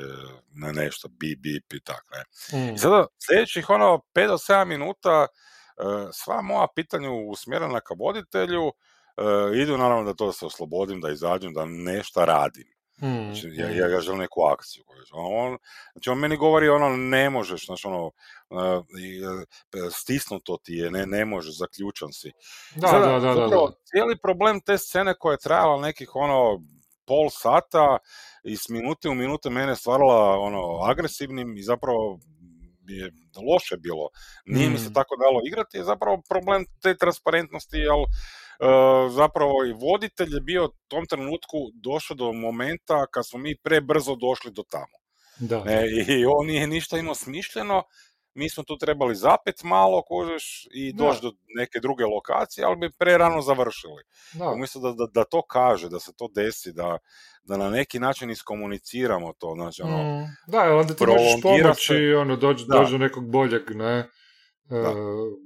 na 0.54 0.72
nešto, 0.72 1.08
bip, 1.08 1.38
bip 1.40 1.72
i 1.72 1.80
tak, 1.80 2.04
ne. 2.10 2.24
I 2.58 2.72
mm. 2.72 2.78
sada, 2.78 3.06
sljedećih 3.18 3.70
ono, 3.70 4.00
5 4.14 4.26
do 4.26 4.34
7 4.34 4.64
minuta, 4.64 5.26
e, 5.26 5.82
sva 6.12 6.42
moja 6.42 6.66
pitanja 6.74 7.10
usmjerena 7.10 7.80
ka 7.80 7.94
voditelju, 7.98 8.68
e, 8.68 9.62
idu 9.62 9.78
naravno 9.78 10.04
da 10.04 10.14
to 10.14 10.32
se 10.32 10.46
oslobodim, 10.46 11.00
da 11.00 11.10
izađem, 11.10 11.54
da 11.54 11.64
nešto 11.64 12.24
radim. 12.24 12.73
Mm, 13.02 13.32
znači, 13.32 13.50
ja, 13.52 13.68
ja, 13.68 13.88
ja 13.88 14.00
želim 14.00 14.20
neku 14.20 14.42
akciju. 14.42 14.84
On, 15.12 15.58
znači, 15.92 16.10
on 16.10 16.18
meni 16.18 16.36
govori, 16.36 16.68
ono, 16.68 16.96
ne 16.96 17.30
možeš, 17.30 17.66
znači, 17.66 17.86
ono, 17.86 18.06
uh, 18.06 18.84
stisnuto 19.92 20.56
ti 20.62 20.72
je, 20.72 20.90
ne, 20.90 21.06
ne 21.06 21.24
možeš, 21.24 21.58
zaključan 21.58 22.12
si. 22.12 22.32
Da, 22.76 22.88
Sada, 22.88 23.06
da, 23.06 23.18
da, 23.20 23.34
da, 23.34 23.46
da. 23.46 23.72
Cijeli 23.84 24.18
problem 24.22 24.60
te 24.60 24.78
scene 24.78 25.14
koja 25.18 25.32
je 25.32 25.38
trajala 25.38 25.80
nekih, 25.80 26.10
ono, 26.14 26.60
pol 27.06 27.30
sata 27.30 27.98
i 28.44 28.56
s 28.56 28.68
minute 28.68 29.08
u 29.08 29.14
minute 29.14 29.50
mene 29.50 29.76
stvarala, 29.76 30.38
ono, 30.38 30.80
agresivnim 30.82 31.56
i 31.56 31.62
zapravo 31.62 32.18
je 32.88 33.10
loše 33.52 33.76
bilo. 33.76 34.08
Nije 34.46 34.70
mi 34.70 34.78
se 34.78 34.90
mm. 34.90 34.94
tako 34.94 35.16
dalo 35.16 35.40
igrati, 35.46 35.76
je 35.76 35.84
zapravo 35.84 36.22
problem 36.28 36.64
te 36.82 36.96
transparentnosti, 36.96 37.86
ali 37.90 38.04
E, 38.04 38.43
zapravo 39.10 39.64
i 39.64 39.72
voditelj 39.72 40.34
je 40.34 40.40
bio 40.40 40.64
u 40.64 40.72
tom 40.88 41.06
trenutku 41.06 41.58
došao 41.74 42.14
do 42.14 42.32
momenta 42.32 43.06
kad 43.06 43.26
smo 43.26 43.38
mi 43.38 43.56
prebrzo 43.62 44.14
došli 44.14 44.50
do 44.50 44.62
tamo. 44.70 44.98
Da. 45.38 45.64
E, 45.68 45.86
I 46.08 46.24
on 46.26 46.46
nije 46.46 46.66
ništa 46.66 46.98
imao 46.98 47.14
smišljeno, 47.14 47.82
mi 48.34 48.50
smo 48.50 48.62
tu 48.62 48.78
trebali 48.78 49.14
zapet 49.14 49.62
malo, 49.62 50.02
kožeš, 50.02 50.68
i 50.70 50.92
doći 50.92 51.22
do 51.22 51.32
neke 51.56 51.80
druge 51.80 52.04
lokacije, 52.04 52.64
ali 52.64 52.76
bi 52.76 52.90
prerano 52.98 53.42
završili. 53.42 54.02
Da. 54.32 54.48
Umjesto 54.50 54.80
da, 54.80 54.92
da, 54.92 55.06
da, 55.14 55.24
to 55.24 55.42
kaže, 55.42 55.88
da 55.88 56.00
se 56.00 56.12
to 56.16 56.28
desi, 56.34 56.72
da, 56.72 56.98
da 57.44 57.56
na 57.56 57.70
neki 57.70 57.98
način 57.98 58.30
iskomuniciramo 58.30 59.32
to, 59.38 59.52
znači 59.56 59.82
ono... 59.82 59.96
Mm, 59.96 60.24
da, 60.46 60.76
onda 60.76 60.94
ti 60.94 61.06
možeš 61.06 61.42
pomoći, 61.42 62.14
ono, 62.14 62.36
doći 62.36 62.64
do 62.68 62.98
nekog 62.98 63.30
boljeg, 63.30 63.62
ne? 63.70 64.08
Da. 64.70 64.76
E, 64.76 64.94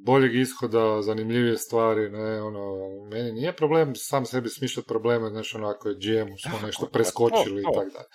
boljeg 0.05 0.35
ishoda, 0.35 1.03
zanimljivije 1.03 1.57
stvari, 1.57 2.11
ne, 2.11 2.43
ono, 2.43 2.77
meni 3.11 3.33
nije 3.33 3.57
problem 3.57 3.93
sam 3.95 4.25
sebi 4.25 4.49
smišljati 4.49 4.89
probleme, 4.89 5.29
znači 5.29 5.57
ono, 5.57 5.69
ako 5.69 5.89
je 5.89 5.95
GM 5.95 6.33
smo 6.49 6.67
nešto 6.67 6.87
preskočili 6.87 7.61
i 7.61 7.65
tako 7.65 7.85
dalje. 7.85 8.09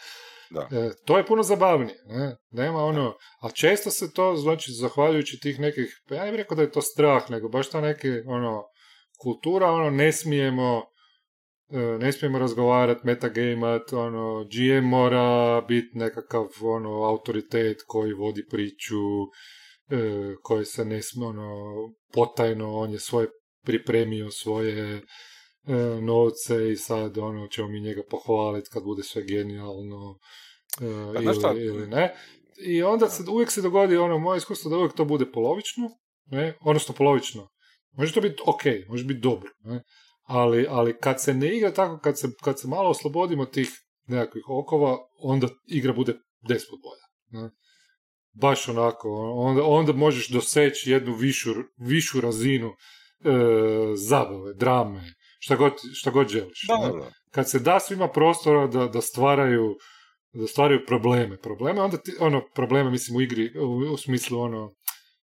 Da. 0.49 0.67
E, 0.71 0.91
to 1.05 1.17
je 1.17 1.25
puno 1.25 1.43
zabavnije, 1.43 1.97
ne? 2.05 2.37
nema 2.51 2.85
ono, 2.85 3.15
a 3.41 3.49
često 3.49 3.89
se 3.89 4.13
to, 4.13 4.35
znači, 4.35 4.71
zahvaljujući 4.71 5.39
tih 5.39 5.59
nekih, 5.59 6.01
pa 6.09 6.15
ja 6.15 6.25
ne 6.25 6.31
bih 6.31 6.37
rekao 6.37 6.55
da 6.55 6.61
je 6.61 6.71
to 6.71 6.81
strah, 6.81 7.29
nego 7.29 7.49
baš 7.49 7.69
ta 7.69 7.81
neki, 7.81 8.09
ono, 8.25 8.63
kultura, 9.21 9.71
ono, 9.71 9.89
ne 9.89 10.11
smijemo, 10.11 10.83
e, 11.69 11.77
ne 11.77 12.11
smijemo 12.11 12.39
razgovarati, 12.39 13.01
metagameat, 13.03 13.93
ono, 13.93 14.43
GM 14.43 14.85
mora 14.85 15.61
biti 15.61 15.97
nekakav, 15.97 16.47
ono, 16.61 17.03
autoritet 17.03 17.77
koji 17.87 18.13
vodi 18.13 18.45
priču, 18.49 19.01
e, 19.93 20.35
koji 20.41 20.65
se 20.65 20.85
ne 20.85 21.01
ono, 21.25 21.63
potajno, 22.13 22.73
on 22.73 22.91
je 22.91 22.99
svoje 22.99 23.27
pripremio 23.63 24.31
svoje 24.31 24.95
e, 24.95 25.01
novce 26.01 26.71
i 26.71 26.75
sad 26.75 27.17
ono 27.17 27.47
ćemo 27.47 27.67
mi 27.67 27.81
njega 27.81 28.01
pohvaliti 28.09 28.69
kad 28.73 28.83
bude 28.83 29.03
sve 29.03 29.23
genijalno 29.23 30.19
e, 30.81 31.41
pa 31.41 31.51
ili, 31.51 31.65
ili, 31.65 31.87
ne. 31.87 32.15
I 32.65 32.83
onda 32.83 33.09
se, 33.09 33.23
uvijek 33.29 33.51
se 33.51 33.61
dogodi 33.61 33.97
ono, 33.97 34.17
moje 34.17 34.37
iskustvo 34.37 34.69
da 34.69 34.77
uvijek 34.77 34.93
to 34.93 35.05
bude 35.05 35.31
polovično, 35.31 35.89
ne, 36.25 36.57
odnosno 36.61 36.95
polovično. 36.95 37.49
Može 37.91 38.13
to 38.13 38.21
biti 38.21 38.41
ok, 38.45 38.61
može 38.89 39.05
biti 39.05 39.19
dobro, 39.19 39.49
ne, 39.59 39.83
ali, 40.23 40.65
ali 40.69 40.97
kad 40.97 41.21
se 41.21 41.33
ne 41.33 41.57
igra 41.57 41.73
tako, 41.73 41.99
kad 41.99 42.19
se, 42.19 42.27
kad 42.43 42.59
se 42.59 42.67
malo 42.67 42.89
oslobodimo 42.89 43.45
tih 43.45 43.69
nekakvih 44.07 44.43
okova, 44.49 44.97
onda 45.19 45.47
igra 45.67 45.93
bude 45.93 46.13
despot 46.47 46.79
bolja. 46.83 47.43
Ne? 47.43 47.49
Baš 48.33 48.67
onako, 48.67 49.09
onda, 49.35 49.63
onda 49.63 49.93
možeš 49.93 50.29
doseći 50.29 50.91
jednu 50.91 51.15
višu, 51.15 51.53
višu 51.77 52.21
razinu 52.21 52.67
e, 52.67 52.73
zabave, 53.95 54.53
drame, 54.53 55.13
šta 55.39 55.55
god, 55.55 55.73
šta 55.93 56.11
god 56.11 56.27
želiš. 56.27 56.61
Da, 56.67 57.09
Kad 57.31 57.49
se 57.49 57.59
da 57.59 57.79
svima 57.79 58.07
prostora 58.07 58.67
da, 58.67 58.87
da 58.87 59.01
stvaraju 59.01 59.75
da 60.33 60.47
stvaraju 60.47 60.85
probleme. 60.87 61.37
Probleme, 61.37 61.81
onda 61.81 61.97
ti, 61.97 62.11
ono, 62.19 62.41
probleme 62.55 62.89
mislim 62.91 63.17
u 63.17 63.21
igri, 63.21 63.51
u, 63.93 63.97
smislu 63.97 64.39
ono, 64.39 64.73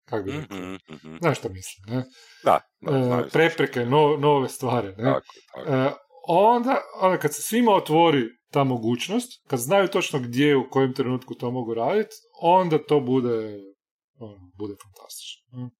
kako 0.09 0.25
bi 0.25 0.33
rekao, 0.33 0.59
mm 0.59 0.79
znaš 1.21 1.39
šta 1.39 1.49
mislim, 1.49 1.97
ne? 1.97 2.05
Da, 2.45 2.61
e, 2.83 3.29
prepreke, 3.33 3.87
no, 3.87 4.17
nove 4.17 4.49
stvari, 4.49 4.89
ne? 4.89 5.05
Tako, 5.05 5.27
tako. 5.55 5.73
E, 5.73 5.93
onda, 6.29 6.81
onda 7.01 7.19
kad 7.19 7.35
se 7.35 7.43
svima 7.43 7.73
otvori 7.73 8.25
ta 8.51 8.65
mogućnost, 8.65 9.43
kad 9.47 9.59
znaju 9.59 9.89
točno 9.89 10.19
gdje, 10.19 10.57
u 10.57 10.71
kojem 10.71 10.95
trenutku 10.95 11.35
to 11.35 11.51
mogu 11.51 11.75
raditi, 11.75 12.17
onda 12.43 12.79
to 12.87 13.01
bude, 13.01 13.59
ono, 14.19 14.51
bude 14.59 14.75
fantastično. 14.83 15.71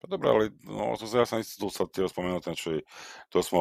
Pa 0.00 0.08
dobro, 0.08 0.30
ali 0.30 0.50
ovo 0.68 0.96
to, 0.96 1.18
ja 1.18 1.26
sam 1.26 1.40
isto 1.40 1.60
tu 1.60 1.70
sad 1.70 1.88
htio 1.88 2.08
spomenuti, 2.08 2.44
znači, 2.44 2.82
to 3.28 3.42
smo, 3.42 3.58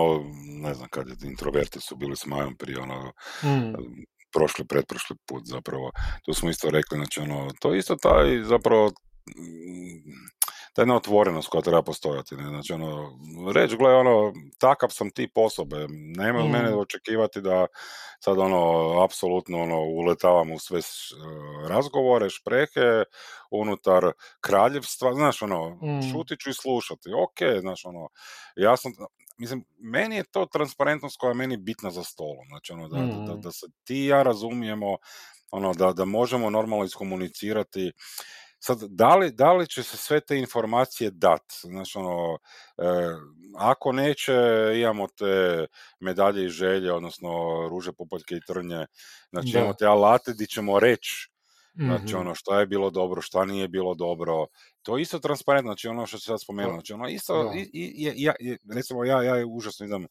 ne 0.62 0.74
znam 0.74 0.90
kad 0.90 1.08
je, 1.08 1.16
introverti 1.30 1.80
su 1.82 1.96
bili 1.96 2.16
s 2.16 2.26
Majom 2.26 2.56
prije 2.56 2.80
ono, 2.80 3.12
mm. 3.44 3.74
prošli, 4.34 4.68
pretprošli 4.68 5.16
put 5.28 5.44
zapravo, 5.46 5.92
tu 6.26 6.34
smo 6.34 6.50
isto 6.50 6.70
rekli, 6.70 6.98
znači 6.98 7.20
ono, 7.20 7.52
to 7.62 7.74
je 7.74 7.80
isto 7.80 7.96
taj 7.96 8.44
zapravo 8.44 8.92
ta 10.74 10.82
jedna 10.82 10.96
otvorenost 10.96 11.48
koja 11.50 11.62
treba 11.62 11.82
postojati. 11.82 12.36
Ne? 12.36 12.48
Znači, 12.48 12.74
ono, 12.74 13.20
reći, 13.54 13.78
gle, 13.78 13.96
ono, 13.96 14.34
takav 14.58 14.90
sam 14.90 15.10
tip 15.10 15.32
osobe, 15.38 15.88
nema 16.18 16.46
mm. 16.46 16.52
mene 16.52 16.76
očekivati 16.76 17.42
da 17.42 17.68
sad, 18.20 18.38
ono, 18.40 18.94
apsolutno, 19.04 19.62
ono, 19.62 19.82
uletavam 19.82 20.52
u 20.52 20.60
sve 20.60 20.82
razgovore, 21.68 22.30
šprehe, 22.30 23.04
unutar 23.52 24.12
kraljevstva, 24.42 25.14
znaš, 25.14 25.42
ono, 25.42 25.70
mm. 25.70 26.12
šutit 26.12 26.40
ću 26.40 26.50
i 26.50 26.54
slušati, 26.54 27.10
ok, 27.24 27.62
znaš, 27.62 27.86
ono, 27.86 28.10
ja 28.56 28.78
sam, 28.78 28.92
mislim, 29.38 29.66
meni 29.78 30.16
je 30.16 30.24
to 30.24 30.46
transparentnost 30.46 31.18
koja 31.18 31.30
je 31.30 31.36
meni 31.36 31.58
bitna 31.58 31.92
za 31.92 32.04
stolom, 32.04 32.48
znači, 32.48 32.74
ono, 32.74 32.88
da, 32.88 32.98
mm. 32.98 33.26
da, 33.26 33.36
da 33.36 33.52
se 33.52 33.68
ti 33.84 34.06
ja 34.06 34.24
razumijemo, 34.24 34.98
ono, 35.52 35.74
da, 35.74 35.94
da 35.94 36.06
možemo 36.06 36.50
normalno 36.50 36.86
iskomunicirati, 36.86 37.92
Sad, 38.60 38.84
da 38.84 39.16
li, 39.16 39.32
da 39.32 39.54
li 39.54 39.68
će 39.68 39.84
se 39.84 39.98
sve 39.98 40.20
te 40.20 40.38
informacije 40.38 41.12
dat? 41.12 41.44
Znači, 41.62 41.98
ono, 41.98 42.38
e, 42.78 42.84
ako 43.58 43.92
neće, 43.92 44.34
imamo 44.76 45.08
te 45.08 45.66
medalje 46.00 46.46
i 46.46 46.50
želje, 46.50 46.94
odnosno 46.94 47.30
ruže, 47.70 47.92
popoljke 47.92 48.36
i 48.36 48.42
trnje, 48.48 48.86
znači 49.30 49.50
da. 49.54 49.60
imamo 49.60 49.74
te 49.74 49.86
alate 49.86 50.34
gdje 50.34 50.48
ćemo 50.48 50.80
reći 50.80 51.30
Znači, 51.76 52.06
mm-hmm. 52.06 52.20
ono, 52.20 52.36
šta 52.36 52.60
je 52.60 52.68
bilo 52.68 52.90
dobro, 52.90 53.22
šta 53.22 53.46
nije 53.46 53.68
bilo 53.68 53.96
dobro. 53.96 54.48
To 54.82 54.98
je 54.98 55.02
isto 55.02 55.20
transparentno, 55.20 55.72
znači 55.72 55.88
ono 55.88 56.06
što 56.06 56.20
se 56.20 56.26
sad 56.26 56.42
spomenuo. 56.42 56.74
Znači, 56.74 56.94
ono, 56.94 57.08
isto, 57.08 57.54
i, 57.56 57.70
i, 57.74 58.24
ja, 58.24 58.34
recimo, 58.74 59.06
ja, 59.06 59.24
ja 59.24 59.46
užasno 59.48 59.86
idem 59.86 60.08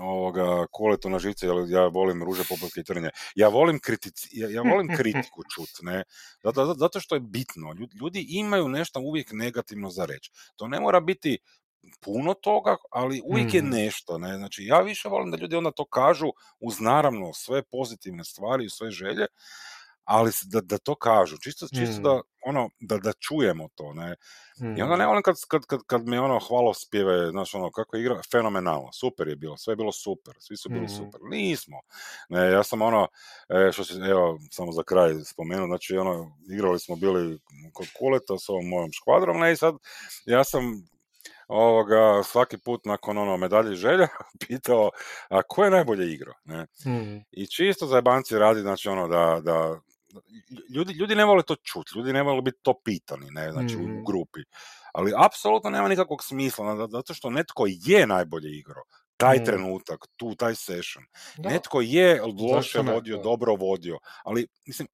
ovoga 0.00 0.66
koletu 0.70 1.10
na 1.10 1.18
živce, 1.18 1.46
jer 1.46 1.54
ja 1.68 1.86
volim 1.86 2.22
ruže, 2.22 2.42
i 2.76 2.84
trnje. 2.84 3.10
Ja 3.34 3.48
volim, 3.48 3.78
kritici, 3.78 4.28
ja, 4.32 4.48
ja 4.50 4.62
volim 4.62 4.88
kritiku 4.98 5.42
čut, 5.54 5.70
ne? 5.82 6.04
Zato, 6.42 6.74
zato 6.74 7.00
što 7.00 7.14
je 7.14 7.20
bitno. 7.20 7.74
Ljudi 8.00 8.26
imaju 8.28 8.68
nešto 8.68 9.00
uvijek 9.00 9.32
negativno 9.32 9.90
za 9.90 10.04
reći. 10.04 10.30
To 10.56 10.68
ne 10.68 10.80
mora 10.80 11.00
biti 11.00 11.38
puno 12.00 12.34
toga, 12.34 12.76
ali 12.90 13.22
uvijek 13.24 13.54
je 13.54 13.62
mm. 13.62 13.68
nešto. 13.68 14.18
Ne? 14.18 14.36
Znači, 14.36 14.64
ja 14.64 14.80
više 14.80 15.08
volim 15.08 15.30
da 15.30 15.36
ljudi 15.36 15.56
onda 15.56 15.70
to 15.70 15.84
kažu 15.84 16.26
uz 16.60 16.80
naravno 16.80 17.32
sve 17.32 17.62
pozitivne 17.62 18.24
stvari 18.24 18.64
i 18.64 18.70
sve 18.70 18.90
želje, 18.90 19.26
ali 20.06 20.30
da, 20.44 20.60
da 20.60 20.78
to 20.78 20.94
kažu, 20.94 21.36
čisto, 21.38 21.66
čisto 21.68 22.02
da, 22.02 22.14
mm. 22.14 22.20
ono, 22.46 22.70
da, 22.80 22.98
da 22.98 23.12
čujemo 23.12 23.68
to, 23.74 23.92
ne. 23.92 24.16
I 24.78 24.82
onda 24.82 24.96
mm. 24.96 24.98
ne 24.98 25.06
volim 25.06 25.22
kad, 25.22 25.36
kad, 25.48 25.66
kad, 25.66 25.80
kad 25.86 26.08
mi 26.08 26.18
ono 26.18 26.38
hvalospjeve, 26.48 27.30
znaš, 27.30 27.54
ono, 27.54 27.70
kako 27.70 27.96
je 27.96 28.00
igra, 28.02 28.20
fenomenalno, 28.30 28.92
super 28.92 29.28
je 29.28 29.36
bilo, 29.36 29.56
sve 29.56 29.72
je 29.72 29.76
bilo 29.76 29.92
super, 29.92 30.34
svi 30.38 30.56
su 30.56 30.68
bili 30.68 30.84
mm. 30.84 30.88
super, 30.88 31.20
nismo. 31.30 31.80
Ne, 32.28 32.50
ja 32.50 32.62
sam 32.62 32.82
ono, 32.82 33.08
e, 33.48 33.72
što 33.72 33.84
se, 33.84 33.94
evo, 33.94 34.38
samo 34.50 34.72
za 34.72 34.82
kraj 34.82 35.14
spomenuo, 35.24 35.66
znači, 35.66 35.96
ono, 35.96 36.36
igrali 36.50 36.80
smo 36.80 36.96
bili 36.96 37.38
kod 37.72 37.86
Kuleta 37.98 38.38
s 38.38 38.48
ovom 38.48 38.68
mojom 38.68 38.92
škvadrom, 38.92 39.38
ne, 39.40 39.52
i 39.52 39.56
sad, 39.56 39.74
ja 40.26 40.44
sam 40.44 40.86
ovoga, 41.48 42.22
svaki 42.22 42.58
put 42.58 42.84
nakon 42.84 43.18
ono 43.18 43.36
medalje 43.36 43.74
želja 43.74 44.08
pitao 44.48 44.90
a 45.28 45.42
ko 45.42 45.64
je 45.64 45.70
najbolje 45.70 46.12
igro 46.12 46.32
ne? 46.44 46.66
Mm. 46.86 47.24
i 47.30 47.46
čisto 47.46 47.86
za 47.86 48.00
banci 48.00 48.38
radi 48.38 48.60
znači 48.60 48.88
ono 48.88 49.08
da, 49.08 49.40
da 49.44 49.80
ljudi, 50.74 50.92
ljudi 50.92 51.14
ne 51.14 51.24
vole 51.24 51.42
to 51.42 51.56
čuti, 51.56 51.90
ljudi 51.96 52.12
ne 52.12 52.22
vole 52.22 52.42
biti 52.42 52.58
to 52.62 52.74
pitani, 52.84 53.26
ne, 53.30 53.52
znači 53.52 53.76
u 53.76 53.88
mm. 53.88 54.04
grupi. 54.04 54.40
Ali 54.92 55.12
apsolutno 55.16 55.70
nema 55.70 55.88
nikakvog 55.88 56.24
smisla, 56.24 56.88
zato 56.88 57.14
što 57.14 57.30
netko 57.30 57.64
je 57.68 58.06
najbolje 58.06 58.58
igro 58.58 58.82
taj 59.16 59.38
mm. 59.38 59.44
trenutak, 59.44 60.06
tu, 60.16 60.34
taj 60.34 60.54
session. 60.54 61.04
Netko 61.38 61.80
je 61.80 62.22
loše 62.22 62.80
vodio, 62.80 63.22
dobro 63.22 63.54
vodio, 63.54 63.98
ali 64.24 64.46
mislim, 64.66 64.88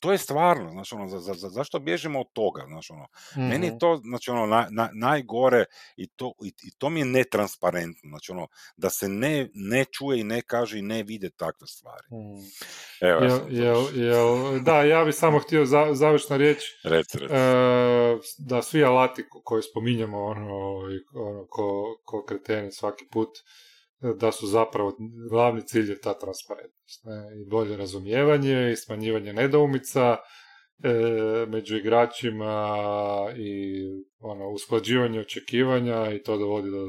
to 0.00 0.12
je 0.12 0.18
stvarno, 0.18 0.70
znači 0.70 0.94
ono, 0.94 1.08
za, 1.08 1.34
za, 1.34 1.48
zašto 1.48 1.78
bježimo 1.78 2.20
od 2.20 2.26
toga, 2.32 2.64
znači 2.68 2.92
ono, 2.92 3.06
mm 3.36 3.46
meni 3.48 3.66
je 3.66 3.70
mhm. 3.70 3.78
to, 3.78 4.00
znači 4.04 4.30
ono, 4.30 4.46
na, 4.46 4.68
na, 4.70 4.90
najgore 4.92 5.64
i 5.96 6.06
to, 6.06 6.32
i, 6.44 6.52
i, 6.62 6.70
to 6.78 6.90
mi 6.90 7.00
je 7.00 7.06
netransparentno, 7.06 8.08
znači 8.08 8.32
ono, 8.32 8.46
da 8.76 8.90
se 8.90 9.08
ne, 9.08 9.48
ne 9.54 9.84
čuje 9.84 10.20
i 10.20 10.24
ne 10.24 10.42
kaže 10.42 10.78
i 10.78 10.82
ne 10.82 11.02
vide 11.02 11.30
takve 11.30 11.66
stvari. 11.66 12.06
Mm. 12.10 12.44
Evo, 13.00 13.24
jel, 13.24 13.40
jel, 13.50 13.84
jel, 14.06 14.60
da, 14.60 14.82
ja 14.82 15.04
bih 15.04 15.14
samo 15.14 15.38
htio 15.38 15.66
za, 15.66 15.88
završna 15.92 16.36
riječ, 16.36 16.58
reci, 16.84 17.18
reci. 17.18 17.34
E, 17.34 18.18
da 18.38 18.62
svi 18.62 18.84
alati 18.84 19.24
koje 19.44 19.62
spominjemo, 19.62 20.24
ono, 20.24 20.80
ono 21.14 21.46
ko, 21.46 21.96
ko 22.04 22.24
kreteni 22.24 22.72
svaki 22.72 23.04
put, 23.10 23.28
da 24.00 24.32
su 24.32 24.46
zapravo 24.46 24.96
glavni 25.30 25.62
cilj 25.66 25.90
je 25.90 26.00
ta 26.00 26.18
transparentnost 26.18 27.04
ne? 27.04 27.42
i 27.42 27.48
bolje 27.50 27.76
razumijevanje 27.76 28.70
i 28.72 28.76
smanjivanje 28.76 29.32
nedoumica 29.32 30.16
e, 30.82 31.46
među 31.48 31.76
igračima 31.76 32.76
i 33.36 33.82
ono, 34.18 34.48
usklađivanje 34.48 35.20
očekivanja 35.20 36.12
i 36.12 36.22
to 36.22 36.36
dovodi 36.36 36.70
do 36.70 36.86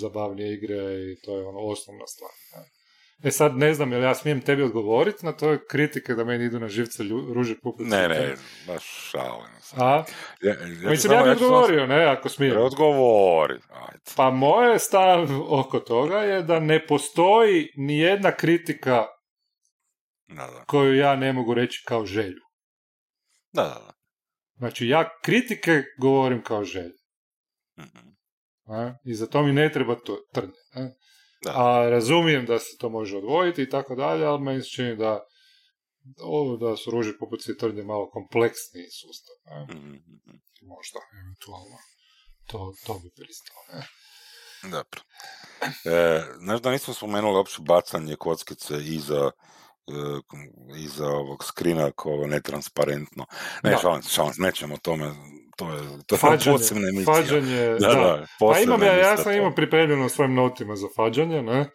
zabavnije 0.00 0.54
igre 0.54 1.12
i 1.12 1.20
to 1.24 1.38
je 1.38 1.46
ono 1.46 1.58
osnovna 1.58 2.06
stvar. 2.06 2.30
Ne? 2.52 2.75
E 3.24 3.30
sad 3.30 3.56
ne 3.56 3.74
znam, 3.74 3.92
jel 3.92 4.02
ja 4.02 4.14
smijem 4.14 4.40
tebi 4.40 4.62
odgovoriti 4.62 5.26
na 5.26 5.32
to 5.32 5.58
kritike 5.70 6.14
da 6.14 6.24
meni 6.24 6.44
idu 6.44 6.58
na 6.60 6.68
živce 6.68 7.02
ruže 7.34 7.54
pupice? 7.62 7.90
Ne, 7.90 8.08
ne, 8.08 8.34
baš 8.66 9.10
šalim 9.10 9.46
A? 9.76 10.04
Ja, 10.42 10.54
ja 10.82 10.90
Mislim, 10.90 11.12
ja 11.12 11.22
bih 11.22 11.32
odgovorio, 11.32 11.86
ne, 11.86 12.04
ako 12.04 12.28
smijem. 12.28 12.62
Odgovori. 12.62 13.54
Ajde. 13.54 14.00
Pa 14.16 14.30
moje 14.30 14.78
stav 14.78 15.28
oko 15.48 15.80
toga 15.80 16.18
je 16.18 16.42
da 16.42 16.60
ne 16.60 16.86
postoji 16.86 17.72
ni 17.76 17.98
jedna 17.98 18.32
kritika 18.32 19.06
da, 20.28 20.46
da. 20.46 20.64
koju 20.66 20.96
ja 20.96 21.16
ne 21.16 21.32
mogu 21.32 21.54
reći 21.54 21.84
kao 21.86 22.06
želju. 22.06 22.42
Da, 23.52 23.62
da, 23.62 23.68
da. 23.68 23.92
Znači, 24.56 24.88
ja 24.88 25.18
kritike 25.24 25.82
govorim 26.00 26.42
kao 26.42 26.64
želju. 26.64 26.96
Mm-hmm. 27.78 28.16
I 29.04 29.14
za 29.14 29.26
to 29.26 29.42
mi 29.42 29.52
ne 29.52 29.72
treba 29.72 29.94
to 29.94 30.18
trnje. 30.32 30.52
Ne? 30.74 30.94
Da. 31.46 31.52
A 31.56 31.90
razumijem 31.90 32.46
da 32.46 32.58
se 32.58 32.76
to 32.78 32.88
može 32.88 33.16
odvojiti 33.16 33.62
i 33.62 33.70
tako 33.70 33.94
dalje, 33.94 34.24
ali 34.24 34.42
meni 34.42 34.62
se 34.62 34.68
čini 34.68 34.96
da 34.96 35.26
ovo 36.20 36.56
da 36.56 36.76
su 36.76 36.90
ruže 36.90 37.12
poput 37.20 37.40
citrnje 37.40 37.82
malo 37.82 38.10
kompleksniji 38.10 38.86
sustav. 39.00 39.36
Ne? 39.46 39.74
Mm-hmm. 39.74 40.02
Možda, 40.62 41.00
eventualno. 41.22 41.76
To, 42.46 42.72
to 42.86 42.98
bi 42.98 43.10
pristalo. 43.16 43.60
Ne? 43.72 43.86
Dobro. 44.70 45.00
E, 45.84 46.22
znaš 46.38 46.60
da 46.60 46.70
nismo 46.70 46.94
spomenuli 46.94 47.36
uopće 47.36 47.56
bacanje 47.60 48.16
kockice 48.16 48.74
iza 48.84 49.30
iza 50.76 51.06
ovog 51.06 51.44
skrina 51.44 51.90
kao 51.90 52.26
netransparentno. 52.26 53.26
Ne, 53.62 53.76
šalim, 53.82 54.02
šalim, 54.02 54.34
nećemo 54.38 54.74
o 54.74 54.78
tome 54.78 55.12
to 55.56 55.72
je, 55.72 55.82
to 56.06 56.16
fađanje, 56.16 56.54
je 56.54 56.58
posebna 56.58 56.88
emisija. 56.88 57.14
Fađanje, 57.14 57.66
da, 57.68 57.78
da. 57.78 57.94
da 57.94 58.26
pa 58.40 58.60
imam 58.60 58.82
ja, 58.82 58.96
ja 58.96 59.16
sam 59.16 59.32
imao 59.32 59.54
pripremljeno 59.54 60.08
svojim 60.08 60.34
notima 60.34 60.76
za 60.76 60.86
fađanje, 60.96 61.42
ne? 61.42 61.70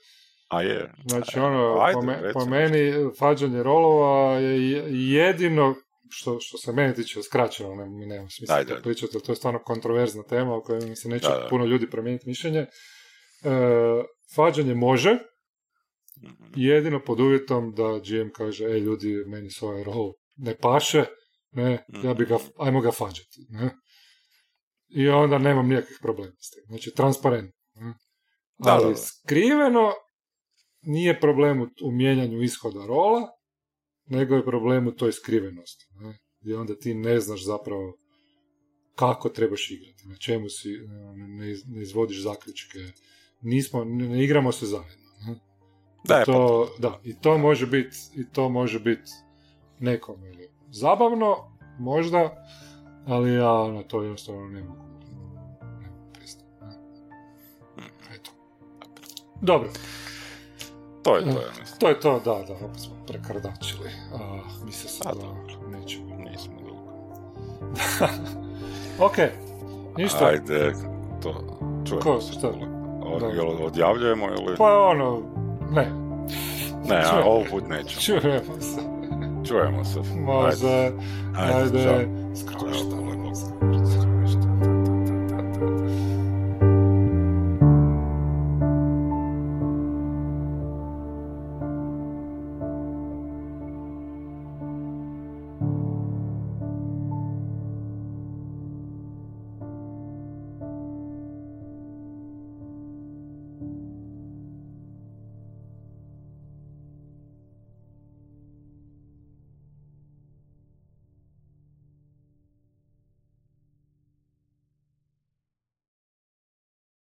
A 0.50 0.62
je. 0.62 0.94
Znači, 1.06 1.40
ono, 1.40 1.78
Ajde, 1.82 1.94
po, 1.94 2.02
me, 2.02 2.34
po, 2.34 2.46
meni 2.46 2.94
fađanje 3.20 3.64
rolova 3.64 4.34
je 4.34 4.84
jedino 5.14 5.76
što, 6.10 6.38
što 6.40 6.58
se 6.58 6.72
meni 6.72 6.96
tiče 6.96 7.24
skraćeno, 7.24 7.76
ne, 7.76 7.86
mi 7.86 8.06
nemam 8.06 8.30
smisla 8.30 8.56
Ajde. 8.56 8.76
pričati, 8.84 9.20
to 9.26 9.32
je 9.32 9.36
stvarno 9.36 9.60
kontroverzna 9.60 10.24
tema 10.24 10.56
o 10.56 10.62
kojoj 10.62 10.86
mi 10.86 10.96
se 10.96 11.10
neće 11.10 11.28
da, 11.28 11.48
puno 11.50 11.66
ljudi 11.66 11.90
promijeniti 11.90 12.30
mišljenje. 12.30 12.60
E, 12.60 12.68
fađanje 14.36 14.76
može. 14.76 15.18
Jedino 16.56 17.04
pod 17.04 17.20
uvjetom 17.20 17.74
da 17.76 18.00
GM 18.00 18.30
kaže, 18.34 18.66
e 18.66 18.80
ljudi, 18.80 19.24
meni 19.28 19.50
se 19.50 19.66
ovaj 19.66 19.84
rol 19.84 20.14
ne 20.36 20.58
paše, 20.58 21.06
ne, 21.52 21.86
ja 22.04 22.14
bi 22.14 22.26
ga, 22.26 22.36
mhm. 22.36 22.46
ajmo 22.58 22.82
ga 22.82 22.92
fađati, 22.92 23.46
ne. 23.50 23.76
I 24.90 25.10
onda 25.10 25.38
nemam 25.38 25.68
nikakvih 25.68 25.98
problema 26.02 26.36
s 26.40 26.50
tim. 26.50 26.64
Znači, 26.68 26.92
transparentno. 26.96 27.62
Ne? 27.76 27.94
Da, 28.58 28.72
Ali 28.72 28.96
skriveno 28.96 29.92
nije 30.82 31.20
problem 31.20 31.62
u 31.62 31.92
mijenjanju 31.92 32.42
ishoda 32.42 32.86
rola, 32.86 33.28
nego 34.06 34.36
je 34.36 34.46
problem 34.46 34.88
u 34.88 34.92
toj 34.92 35.12
skrivenosti. 35.12 35.86
Ne? 35.92 36.18
Gdje 36.42 36.58
onda 36.58 36.76
ti 36.76 36.94
ne 36.94 37.20
znaš 37.20 37.46
zapravo 37.46 37.98
kako 38.96 39.30
trebaš 39.30 39.72
igrati, 39.72 40.08
na 40.08 40.16
čemu 40.16 40.50
si, 40.50 40.70
ne, 41.16 41.56
ne 41.68 41.82
izvodiš 41.82 42.22
zaključke, 42.22 42.80
nismo, 43.42 43.84
ne, 43.84 44.24
igramo 44.24 44.52
se 44.52 44.66
zajedno. 44.66 45.01
Da, 46.04 46.26
to, 46.26 46.68
da, 46.80 47.00
i 47.04 47.16
to 47.16 47.38
može 47.38 47.68
biti 47.68 47.98
i 48.16 48.30
to 48.30 48.50
može 48.50 48.80
biti 48.80 49.12
nekom 49.80 50.16
zabavno, 50.72 51.36
možda, 51.80 52.46
ali 53.08 53.34
ja 53.34 53.72
na 53.72 53.84
to 53.84 54.02
jednostavno 54.02 54.48
ne 54.48 54.64
mogu, 54.64 54.82
ne 55.82 55.90
mogu 55.90 56.12
pristati. 56.14 56.46
Eto. 58.16 58.32
Dobro. 59.42 59.70
To 61.04 61.16
je 61.16 61.24
to, 61.24 61.30
ja 61.30 61.50
mislim. 61.60 61.80
To 61.80 61.90
je 61.90 62.00
to, 62.00 62.20
da, 62.20 62.44
da, 62.48 62.66
opet 62.66 62.80
smo 62.82 62.94
prekardačili. 63.08 63.90
A, 64.14 64.40
se 64.72 64.88
sad 64.88 65.18
da 65.18 65.78
nećemo. 65.78 66.16
Nismo 66.16 66.54
dugo. 66.60 66.92
ok, 69.08 69.18
ništa. 69.98 70.26
Ajde, 70.26 70.74
to 71.22 71.60
čujemo 71.88 72.04
Ko. 72.04 72.22
Šta? 72.22 72.48
Od, 73.04 73.24
odjavljujemo 73.62 74.26
ili? 74.26 74.58
Pa 74.58 74.80
ono, 74.80 75.22
ne. 75.72 75.88
Ne, 76.90 76.96
a 77.06 77.24
ovo 77.26 77.44
put 77.50 77.64
nećemo. 77.70 78.22
Čujemo 78.22 78.62
se. 78.62 78.82
Čujemo 79.48 79.84
se. 79.84 80.00
Može, 80.16 80.92
ajde, 81.36 81.54
ajde, 81.56 81.90
ajde. 81.90 82.08